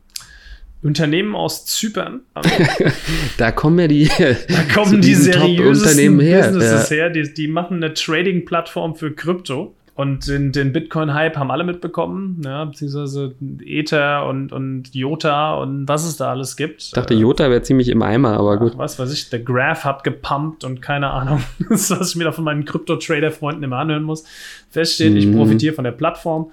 Unternehmen 0.86 1.34
aus 1.34 1.66
Zypern. 1.66 2.20
da 3.38 3.52
kommen 3.52 3.78
ja 3.78 3.88
die, 3.88 4.08
da 4.08 4.62
kommen 4.74 5.00
die 5.00 5.14
seriösen. 5.14 6.18
Businesses 6.18 6.90
ja. 6.90 6.96
her. 6.96 7.10
Die, 7.10 7.34
die 7.34 7.48
machen 7.48 7.76
eine 7.82 7.94
Trading-Plattform 7.94 8.94
für 8.94 9.12
Krypto. 9.12 9.74
Und 9.96 10.28
den, 10.28 10.52
den 10.52 10.74
Bitcoin-Hype 10.74 11.38
haben 11.38 11.50
alle 11.50 11.64
mitbekommen, 11.64 12.42
ja, 12.44 12.66
beziehungsweise 12.66 13.34
Ether 13.64 14.26
und, 14.26 14.52
und 14.52 14.94
Jota 14.94 15.54
und 15.54 15.88
was 15.88 16.06
es 16.06 16.18
da 16.18 16.32
alles 16.32 16.58
gibt. 16.58 16.82
Ich 16.82 16.90
dachte, 16.90 17.14
Jota 17.14 17.48
wäre 17.48 17.62
ziemlich 17.62 17.88
im 17.88 18.02
Eimer, 18.02 18.34
aber 18.34 18.58
gut. 18.58 18.76
was 18.76 18.98
weiß 18.98 19.10
ich, 19.10 19.30
der 19.30 19.38
Graph 19.38 19.84
hat 19.84 20.04
gepumpt 20.04 20.64
und 20.64 20.82
keine 20.82 21.08
Ahnung, 21.08 21.42
das 21.70 21.90
was 21.90 22.10
ich 22.10 22.16
mir 22.16 22.24
da 22.24 22.32
von 22.32 22.44
meinen 22.44 22.66
Krypto-Trader-Freunden 22.66 23.62
immer 23.62 23.78
anhören 23.78 24.02
muss. 24.02 24.24
Feststeht, 24.68 25.12
mhm. 25.12 25.16
ich 25.16 25.32
profitiere 25.32 25.74
von 25.74 25.84
der 25.84 25.92
Plattform. 25.92 26.52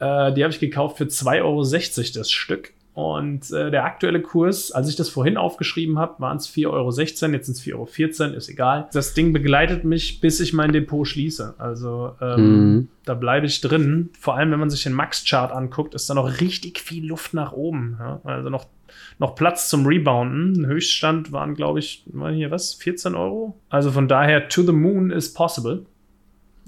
Äh, 0.00 0.32
die 0.32 0.42
habe 0.42 0.52
ich 0.52 0.58
gekauft 0.58 0.98
für 0.98 1.04
2,60 1.04 1.42
Euro 1.42 2.18
das 2.18 2.30
Stück. 2.32 2.72
Und 2.92 3.52
äh, 3.52 3.70
der 3.70 3.84
aktuelle 3.84 4.20
Kurs, 4.20 4.72
als 4.72 4.88
ich 4.88 4.96
das 4.96 5.08
vorhin 5.08 5.36
aufgeschrieben 5.36 5.98
habe, 5.98 6.20
waren 6.20 6.38
es 6.38 6.48
4,16 6.48 6.66
Euro, 6.70 6.90
jetzt 6.90 7.18
sind 7.18 7.36
es 7.36 7.62
4,14 7.62 8.20
Euro, 8.24 8.36
ist 8.36 8.48
egal. 8.48 8.88
Das 8.92 9.14
Ding 9.14 9.32
begleitet 9.32 9.84
mich, 9.84 10.20
bis 10.20 10.40
ich 10.40 10.52
mein 10.52 10.72
Depot 10.72 11.06
schließe. 11.06 11.54
Also 11.58 12.16
ähm, 12.20 12.74
mhm. 12.74 12.88
da 13.04 13.14
bleibe 13.14 13.46
ich 13.46 13.60
drin. 13.60 14.10
Vor 14.18 14.36
allem, 14.36 14.50
wenn 14.50 14.58
man 14.58 14.70
sich 14.70 14.82
den 14.82 14.92
Max-Chart 14.92 15.52
anguckt, 15.52 15.94
ist 15.94 16.10
da 16.10 16.14
noch 16.14 16.40
richtig 16.40 16.80
viel 16.80 17.06
Luft 17.06 17.32
nach 17.32 17.52
oben. 17.52 17.96
Ja? 18.00 18.20
Also 18.24 18.50
noch, 18.50 18.66
noch 19.20 19.36
Platz 19.36 19.68
zum 19.68 19.86
Rebounden. 19.86 20.66
Höchststand 20.66 21.30
waren, 21.30 21.54
glaube 21.54 21.78
ich, 21.78 22.02
mal 22.12 22.34
hier 22.34 22.50
was, 22.50 22.74
14 22.74 23.14
Euro. 23.14 23.56
Also 23.68 23.92
von 23.92 24.08
daher, 24.08 24.48
to 24.48 24.62
the 24.62 24.72
moon 24.72 25.12
is 25.12 25.32
possible. 25.32 25.86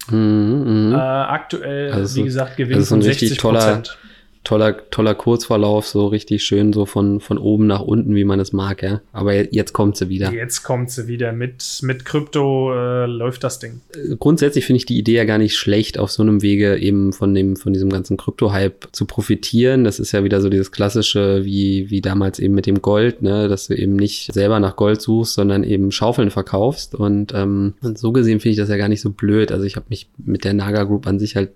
Mhm, 0.09 0.91
mh. 0.91 0.97
äh, 0.97 0.99
aktuell, 0.99 1.93
also 1.93 2.17
wie 2.17 2.25
gesagt, 2.25 2.57
Gewinn 2.57 2.77
also 2.77 2.95
von 2.95 3.03
60 3.03 3.39
Prozent 3.39 3.99
toller, 4.45 4.91
toller 4.91 5.15
Kurzverlauf, 5.15 5.87
so 5.87 6.07
richtig 6.07 6.43
schön, 6.43 6.73
so 6.73 6.85
von, 6.85 7.21
von 7.21 7.39
oben 7.39 7.67
nach 7.67 7.81
unten, 7.81 8.15
wie 8.15 8.25
man 8.25 8.41
es 8.41 8.53
mag, 8.53 8.83
ja. 8.83 9.01
Aber 9.13 9.35
jetzt 9.55 9.73
kommt 9.73 9.97
sie 9.97 10.09
wieder. 10.09 10.33
Jetzt 10.33 10.63
kommt 10.63 10.91
sie 10.91 11.07
wieder. 11.07 11.33
Mit, 11.33 11.81
mit 11.83 12.05
Krypto 12.05 12.73
äh, 12.75 13.07
läuft 13.07 13.45
das 13.45 13.61
Ding. 13.61 13.81
Äh, 13.95 14.17
grundsätzlich 14.17 14.67
finde 14.67 14.79
ich 14.79 14.87
die 14.87 14.99
Idee 14.99 15.15
ja 15.15 15.25
gar 15.25 15.39
nicht 15.39 15.57
schlecht, 15.57 15.99
auf 15.99 16.11
so 16.11 16.23
einem 16.23 16.43
Wege 16.43 16.77
eben 16.79 17.13
von 17.13 17.35
dem, 17.35 17.57
von 17.57 17.73
diesem 17.73 17.91
ganzen 17.91 18.17
Krypto-Hype 18.17 18.89
zu 18.93 19.05
profitieren. 19.05 19.85
Das 19.85 20.01
ist 20.01 20.13
ja 20.13 20.25
wieder 20.25 20.41
so 20.41 20.49
dieses 20.49 20.73
klassische, 20.73 21.45
wie, 21.45 21.91
wie 21.91 22.01
damals 22.01 22.41
eben 22.41 22.55
mit 22.55 22.67
dem 22.67 22.83
Gold, 22.83 23.23
ne, 23.23 23.49
dass 23.49 23.69
du 23.69 23.77
eben 23.77 23.95
nicht 23.95 24.33
selber 24.33 24.59
nach 24.59 24.75
Gold 24.75 25.01
suchst, 25.01 25.35
sondern 25.35 25.63
eben 25.63 25.93
Schaufeln 25.93 26.31
verkaufst. 26.31 26.97
Und, 26.97 27.33
ähm, 27.33 27.75
und 27.81 27.97
so 27.97 28.11
gesehen 28.13 28.41
finde 28.41 28.53
ich 28.53 28.59
das 28.59 28.69
ja 28.69 28.77
gar 28.77 28.89
nicht 28.89 29.01
so 29.03 29.11
blöd. 29.11 29.53
Also 29.53 29.65
ich 29.65 29.77
habe 29.77 29.87
mich 29.89 30.09
mit 30.19 30.45
der 30.45 30.55
Naga 30.55 30.83
Group 30.83 31.07
an 31.07 31.21
sich 31.21 31.37
halt 31.37 31.51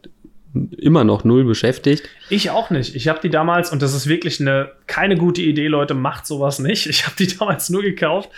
immer 0.54 1.04
noch 1.04 1.24
null 1.24 1.44
beschäftigt. 1.44 2.08
Ich 2.30 2.50
auch 2.50 2.70
nicht. 2.70 2.94
Ich 2.94 3.08
habe 3.08 3.20
die 3.22 3.30
damals, 3.30 3.70
und 3.70 3.82
das 3.82 3.94
ist 3.94 4.06
wirklich 4.06 4.40
eine 4.40 4.70
keine 4.86 5.16
gute 5.16 5.42
Idee, 5.42 5.68
Leute, 5.68 5.94
macht 5.94 6.26
sowas 6.26 6.58
nicht. 6.58 6.86
Ich 6.86 7.06
habe 7.06 7.16
die 7.16 7.26
damals 7.38 7.70
nur 7.70 7.82
gekauft, 7.82 8.30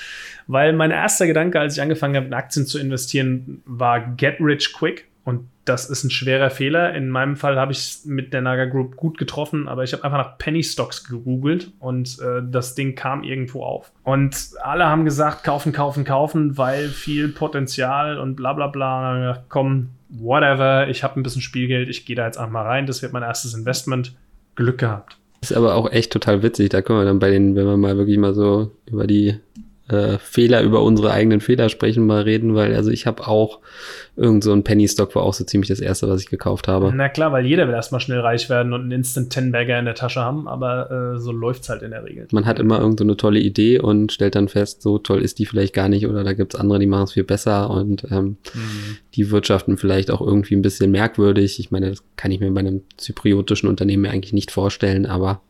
weil 0.46 0.72
mein 0.72 0.90
erster 0.90 1.26
Gedanke, 1.26 1.60
als 1.60 1.76
ich 1.76 1.82
angefangen 1.82 2.16
habe, 2.16 2.26
in 2.26 2.34
Aktien 2.34 2.66
zu 2.66 2.78
investieren, 2.78 3.62
war 3.66 4.00
Get 4.00 4.36
Rich 4.40 4.72
Quick. 4.72 5.06
Und 5.24 5.46
das 5.66 5.90
ist 5.90 6.04
ein 6.04 6.10
schwerer 6.10 6.48
Fehler. 6.48 6.94
In 6.94 7.10
meinem 7.10 7.36
Fall 7.36 7.58
habe 7.58 7.72
ich 7.72 7.78
es 7.78 8.04
mit 8.06 8.32
der 8.32 8.40
Naga 8.40 8.64
Group 8.64 8.96
gut 8.96 9.18
getroffen, 9.18 9.68
aber 9.68 9.84
ich 9.84 9.92
habe 9.92 10.02
einfach 10.04 10.16
nach 10.16 10.38
Penny 10.38 10.62
Stocks 10.62 11.04
gegoogelt 11.04 11.70
und 11.78 12.18
äh, 12.20 12.40
das 12.50 12.74
Ding 12.74 12.94
kam 12.94 13.22
irgendwo 13.22 13.62
auf. 13.62 13.92
Und 14.04 14.52
alle 14.62 14.86
haben 14.86 15.04
gesagt, 15.04 15.44
kaufen, 15.44 15.74
kaufen, 15.74 16.04
kaufen, 16.04 16.56
weil 16.56 16.88
viel 16.88 17.28
Potenzial 17.28 18.18
und 18.18 18.36
bla 18.36 18.54
bla 18.54 18.68
bla. 18.68 19.18
Gedacht, 19.18 19.42
komm, 19.50 19.90
whatever, 20.08 20.88
ich 20.88 21.02
habe 21.02 21.18
ein 21.18 21.22
bisschen 21.22 21.42
Spielgeld, 21.42 21.88
ich 21.88 22.06
gehe 22.06 22.16
da 22.16 22.26
jetzt 22.26 22.38
einfach 22.38 22.52
mal 22.52 22.66
rein, 22.66 22.86
das 22.86 23.02
wird 23.02 23.12
mein 23.12 23.22
erstes 23.22 23.54
Investment. 23.54 24.14
Glück 24.54 24.78
gehabt. 24.78 25.16
Ist 25.40 25.52
aber 25.52 25.76
auch 25.76 25.90
echt 25.90 26.12
total 26.12 26.42
witzig. 26.42 26.70
Da 26.70 26.82
können 26.82 26.98
wir 26.98 27.04
dann 27.04 27.20
bei 27.20 27.30
den, 27.30 27.54
wenn 27.54 27.66
wir 27.66 27.76
mal 27.76 27.96
wirklich 27.96 28.18
mal 28.18 28.34
so 28.34 28.72
über 28.86 29.06
die 29.06 29.36
äh, 29.88 30.18
Fehler, 30.18 30.62
über 30.62 30.82
unsere 30.82 31.10
eigenen 31.10 31.40
Fehler 31.40 31.68
sprechen, 31.68 32.06
mal 32.06 32.22
reden, 32.22 32.54
weil 32.54 32.74
also 32.74 32.90
ich 32.90 33.06
habe 33.06 33.26
auch 33.26 33.60
irgend 34.16 34.44
so 34.44 34.52
ein 34.52 34.64
Penny 34.64 34.88
Stock 34.88 35.14
war 35.14 35.22
auch 35.22 35.34
so 35.34 35.44
ziemlich 35.44 35.68
das 35.68 35.80
erste, 35.80 36.08
was 36.08 36.20
ich 36.20 36.28
gekauft 36.28 36.68
habe. 36.68 36.92
Na 36.94 37.08
klar, 37.08 37.32
weil 37.32 37.46
jeder 37.46 37.66
will 37.68 37.74
erstmal 37.74 38.00
schnell 38.00 38.20
reich 38.20 38.50
werden 38.50 38.72
und 38.72 38.82
einen 38.82 38.92
Instant 38.92 39.30
Ten 39.30 39.52
Bagger 39.52 39.78
in 39.78 39.84
der 39.84 39.94
Tasche 39.94 40.20
haben, 40.20 40.48
aber 40.48 41.14
äh, 41.14 41.18
so 41.18 41.32
läuft's 41.32 41.68
halt 41.68 41.82
in 41.82 41.92
der 41.92 42.04
Regel. 42.04 42.26
Man 42.32 42.44
hat 42.44 42.58
immer 42.58 42.80
irgend 42.80 42.98
so 42.98 43.04
eine 43.04 43.16
tolle 43.16 43.38
Idee 43.38 43.78
und 43.78 44.12
stellt 44.12 44.34
dann 44.34 44.48
fest, 44.48 44.82
so 44.82 44.98
toll 44.98 45.22
ist 45.22 45.38
die 45.38 45.46
vielleicht 45.46 45.74
gar 45.74 45.88
nicht 45.88 46.06
oder 46.06 46.24
da 46.24 46.32
gibt's 46.32 46.56
andere, 46.56 46.78
die 46.78 46.86
machen 46.86 47.04
es 47.04 47.12
viel 47.12 47.24
besser 47.24 47.70
und 47.70 48.04
ähm, 48.10 48.36
mhm. 48.54 48.98
die 49.14 49.30
wirtschaften 49.30 49.76
vielleicht 49.76 50.10
auch 50.10 50.20
irgendwie 50.20 50.56
ein 50.56 50.62
bisschen 50.62 50.90
merkwürdig. 50.90 51.60
Ich 51.60 51.70
meine, 51.70 51.90
das 51.90 52.02
kann 52.16 52.30
ich 52.30 52.40
mir 52.40 52.50
bei 52.50 52.60
einem 52.60 52.82
zypriotischen 52.96 53.68
Unternehmen 53.68 54.06
eigentlich 54.06 54.32
nicht 54.32 54.50
vorstellen, 54.50 55.06
aber 55.06 55.40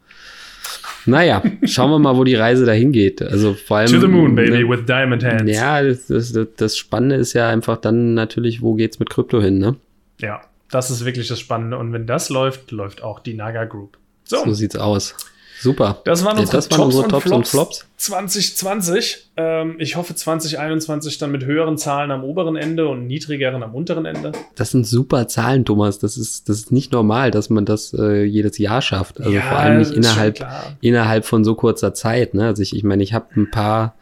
naja, 1.08 1.42
schauen 1.64 1.90
wir 1.90 1.98
mal, 1.98 2.16
wo 2.16 2.24
die 2.24 2.34
Reise 2.34 2.64
dahin 2.64 2.92
geht. 2.92 3.22
Also 3.22 3.54
vor 3.54 3.78
allem. 3.78 3.90
To 3.90 4.00
the 4.00 4.06
moon, 4.06 4.34
baby, 4.34 4.62
ne, 4.62 4.68
with 4.68 4.84
diamond 4.86 5.24
hands. 5.24 5.50
Ja, 5.52 5.82
das, 5.82 6.06
das, 6.06 6.32
das, 6.56 6.76
Spannende 6.76 7.16
ist 7.16 7.32
ja 7.32 7.48
einfach 7.48 7.78
dann 7.78 8.14
natürlich, 8.14 8.62
wo 8.62 8.74
geht's 8.74 8.98
mit 8.98 9.10
Krypto 9.10 9.40
hin, 9.40 9.58
ne? 9.58 9.76
Ja, 10.20 10.40
das 10.70 10.90
ist 10.90 11.04
wirklich 11.04 11.28
das 11.28 11.40
Spannende. 11.40 11.78
Und 11.78 11.92
wenn 11.92 12.06
das 12.06 12.28
läuft, 12.28 12.70
läuft 12.70 13.02
auch 13.02 13.20
die 13.20 13.34
Naga 13.34 13.64
Group. 13.64 13.98
So, 14.24 14.44
so 14.44 14.52
sieht's 14.52 14.76
aus. 14.76 15.14
Super. 15.60 16.00
Das 16.04 16.24
waren 16.24 16.36
Ja, 16.36 16.42
unsere, 16.42 16.56
das 16.56 16.70
waren 16.70 16.78
Tops, 16.78 16.94
unsere 16.94 17.04
und 17.04 17.10
Flops 17.10 17.30
und 17.36 17.48
Flops. 17.48 17.86
2020. 17.96 19.30
Ähm, 19.36 19.76
ich 19.78 19.96
hoffe 19.96 20.14
2021 20.14 21.18
dann 21.18 21.32
mit 21.32 21.44
höheren 21.44 21.76
Zahlen 21.76 22.10
am 22.10 22.22
oberen 22.22 22.56
Ende 22.56 22.88
und 22.88 23.06
niedrigeren 23.06 23.62
am 23.62 23.74
unteren 23.74 24.04
Ende. 24.04 24.32
Das 24.54 24.70
sind 24.70 24.86
super 24.86 25.26
Zahlen, 25.26 25.64
Thomas. 25.64 25.98
Das 25.98 26.16
ist, 26.16 26.48
das 26.48 26.58
ist 26.58 26.72
nicht 26.72 26.92
normal, 26.92 27.30
dass 27.30 27.50
man 27.50 27.64
das 27.64 27.92
äh, 27.92 28.22
jedes 28.22 28.58
Jahr 28.58 28.82
schafft. 28.82 29.20
Also 29.20 29.32
vor 29.40 29.58
allem 29.58 29.78
nicht 29.78 29.92
innerhalb, 29.92 30.46
innerhalb 30.80 31.24
von 31.24 31.44
so 31.44 31.54
kurzer 31.54 31.92
Zeit. 31.92 32.34
Ne? 32.34 32.46
Also 32.46 32.62
ich, 32.62 32.74
ich 32.74 32.84
meine, 32.84 33.02
ich 33.02 33.12
habe 33.12 33.26
ein 33.36 33.50
paar 33.50 33.94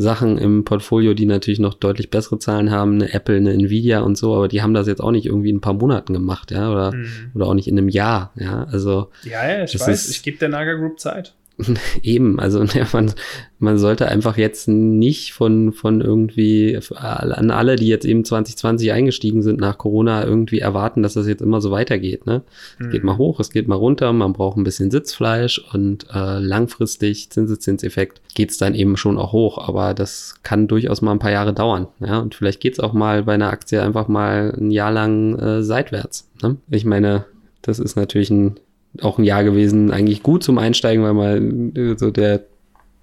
Sachen 0.00 0.38
im 0.38 0.64
Portfolio, 0.64 1.12
die 1.14 1.26
natürlich 1.26 1.58
noch 1.58 1.74
deutlich 1.74 2.08
bessere 2.10 2.38
Zahlen 2.38 2.70
haben, 2.70 2.94
eine 2.94 3.12
Apple, 3.12 3.36
eine 3.36 3.52
Nvidia 3.52 4.00
und 4.00 4.16
so, 4.16 4.34
aber 4.34 4.46
die 4.48 4.62
haben 4.62 4.72
das 4.74 4.86
jetzt 4.86 5.00
auch 5.00 5.10
nicht 5.10 5.26
irgendwie 5.26 5.50
in 5.50 5.56
ein 5.56 5.60
paar 5.60 5.74
Monaten 5.74 6.12
gemacht, 6.12 6.50
ja, 6.52 6.70
oder, 6.70 6.92
Mhm. 6.92 7.06
oder 7.34 7.46
auch 7.46 7.54
nicht 7.54 7.66
in 7.68 7.76
einem 7.76 7.88
Jahr, 7.88 8.32
ja. 8.36 8.64
Also 8.70 9.08
Ja, 9.24 9.48
ja, 9.48 9.64
ich 9.64 9.78
weiß. 9.78 9.88
ist- 10.06 10.10
Ich 10.10 10.22
gebe 10.22 10.38
der 10.38 10.48
Naga 10.50 10.74
Group 10.74 11.00
Zeit. 11.00 11.34
Eben, 12.02 12.38
also 12.38 12.62
ja, 12.74 12.86
man, 12.92 13.12
man 13.58 13.78
sollte 13.78 14.06
einfach 14.08 14.36
jetzt 14.36 14.68
nicht 14.68 15.32
von, 15.32 15.72
von 15.72 16.00
irgendwie 16.00 16.78
an 16.94 17.50
alle, 17.50 17.76
die 17.76 17.88
jetzt 17.88 18.04
eben 18.04 18.24
2020 18.24 18.92
eingestiegen 18.92 19.42
sind 19.42 19.58
nach 19.58 19.76
Corona, 19.78 20.24
irgendwie 20.24 20.60
erwarten, 20.60 21.02
dass 21.02 21.14
das 21.14 21.26
jetzt 21.26 21.42
immer 21.42 21.60
so 21.60 21.70
weitergeht. 21.70 22.26
Ne? 22.26 22.42
Es 22.78 22.86
Mhm. 22.86 22.90
geht 22.90 23.04
mal 23.04 23.18
hoch, 23.18 23.40
es 23.40 23.50
geht 23.50 23.66
mal 23.66 23.74
runter, 23.74 24.12
man 24.12 24.32
braucht 24.32 24.56
ein 24.56 24.64
bisschen 24.64 24.90
Sitzfleisch 24.90 25.58
und 25.72 26.06
äh, 26.14 26.38
langfristig, 26.38 27.30
Zinseszinseffekt, 27.30 28.20
geht's 28.34 28.58
dann 28.58 28.74
eben 28.74 28.96
schon 28.96 29.18
auch 29.18 29.32
hoch. 29.32 29.58
Aber 29.68 29.94
das 29.94 30.36
kann 30.44 30.68
durchaus 30.68 31.02
mal 31.02 31.12
ein 31.12 31.18
paar 31.18 31.32
Jahre 31.32 31.52
dauern. 31.52 31.88
Ja? 32.00 32.18
Und 32.20 32.34
vielleicht 32.36 32.60
geht's 32.60 32.78
auch 32.80 32.92
mal 32.92 33.24
bei 33.24 33.34
einer 33.34 33.50
Aktie 33.50 33.82
einfach 33.82 34.06
mal 34.06 34.54
ein 34.56 34.70
Jahr 34.70 34.92
lang 34.92 35.36
äh, 35.38 35.62
seitwärts. 35.64 36.30
Ne? 36.42 36.56
Ich 36.70 36.84
meine, 36.84 37.24
das 37.62 37.80
ist 37.80 37.96
natürlich 37.96 38.30
ein 38.30 38.60
auch 39.02 39.18
ein 39.18 39.24
Jahr 39.24 39.44
gewesen, 39.44 39.90
eigentlich 39.90 40.22
gut 40.22 40.42
zum 40.42 40.58
Einsteigen, 40.58 41.02
weil 41.04 41.14
man 41.14 41.76
äh, 41.76 41.96
so 41.98 42.10
der 42.10 42.44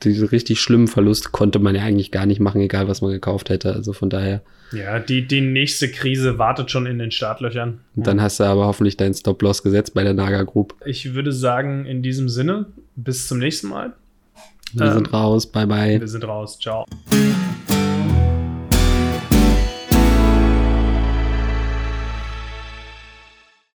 diese 0.03 0.31
richtig 0.31 0.59
schlimmen 0.59 0.87
Verlust 0.87 1.31
konnte 1.31 1.57
man 1.57 1.73
ja 1.73 1.81
eigentlich 1.83 2.11
gar 2.11 2.25
nicht 2.25 2.39
machen, 2.41 2.59
egal 2.61 2.87
was 2.87 3.01
man 3.01 3.11
gekauft 3.11 3.49
hätte. 3.49 3.73
Also 3.73 3.93
von 3.93 4.09
daher. 4.09 4.41
Ja, 4.73 4.99
die, 4.99 5.25
die 5.25 5.39
nächste 5.41 5.89
Krise 5.89 6.37
wartet 6.37 6.69
schon 6.69 6.85
in 6.85 6.99
den 6.99 7.11
Startlöchern. 7.11 7.79
Und 7.95 8.05
dann 8.05 8.21
hast 8.21 8.39
du 8.39 8.43
aber 8.43 8.65
hoffentlich 8.65 8.97
deinen 8.97 9.13
Stop-Loss 9.13 9.63
gesetzt 9.63 9.93
bei 9.93 10.03
der 10.03 10.13
Naga 10.13 10.43
Group. 10.43 10.75
Ich 10.85 11.13
würde 11.13 11.31
sagen, 11.31 11.85
in 11.85 12.03
diesem 12.03 12.27
Sinne, 12.27 12.65
bis 12.97 13.27
zum 13.27 13.39
nächsten 13.39 13.69
Mal. 13.69 13.93
Wir 14.73 14.87
Ähm, 14.87 14.93
sind 14.93 15.13
raus. 15.13 15.45
Bye 15.47 15.67
bye. 15.67 15.99
Wir 16.01 16.07
sind 16.07 16.27
raus. 16.27 16.59
Ciao. 16.59 16.85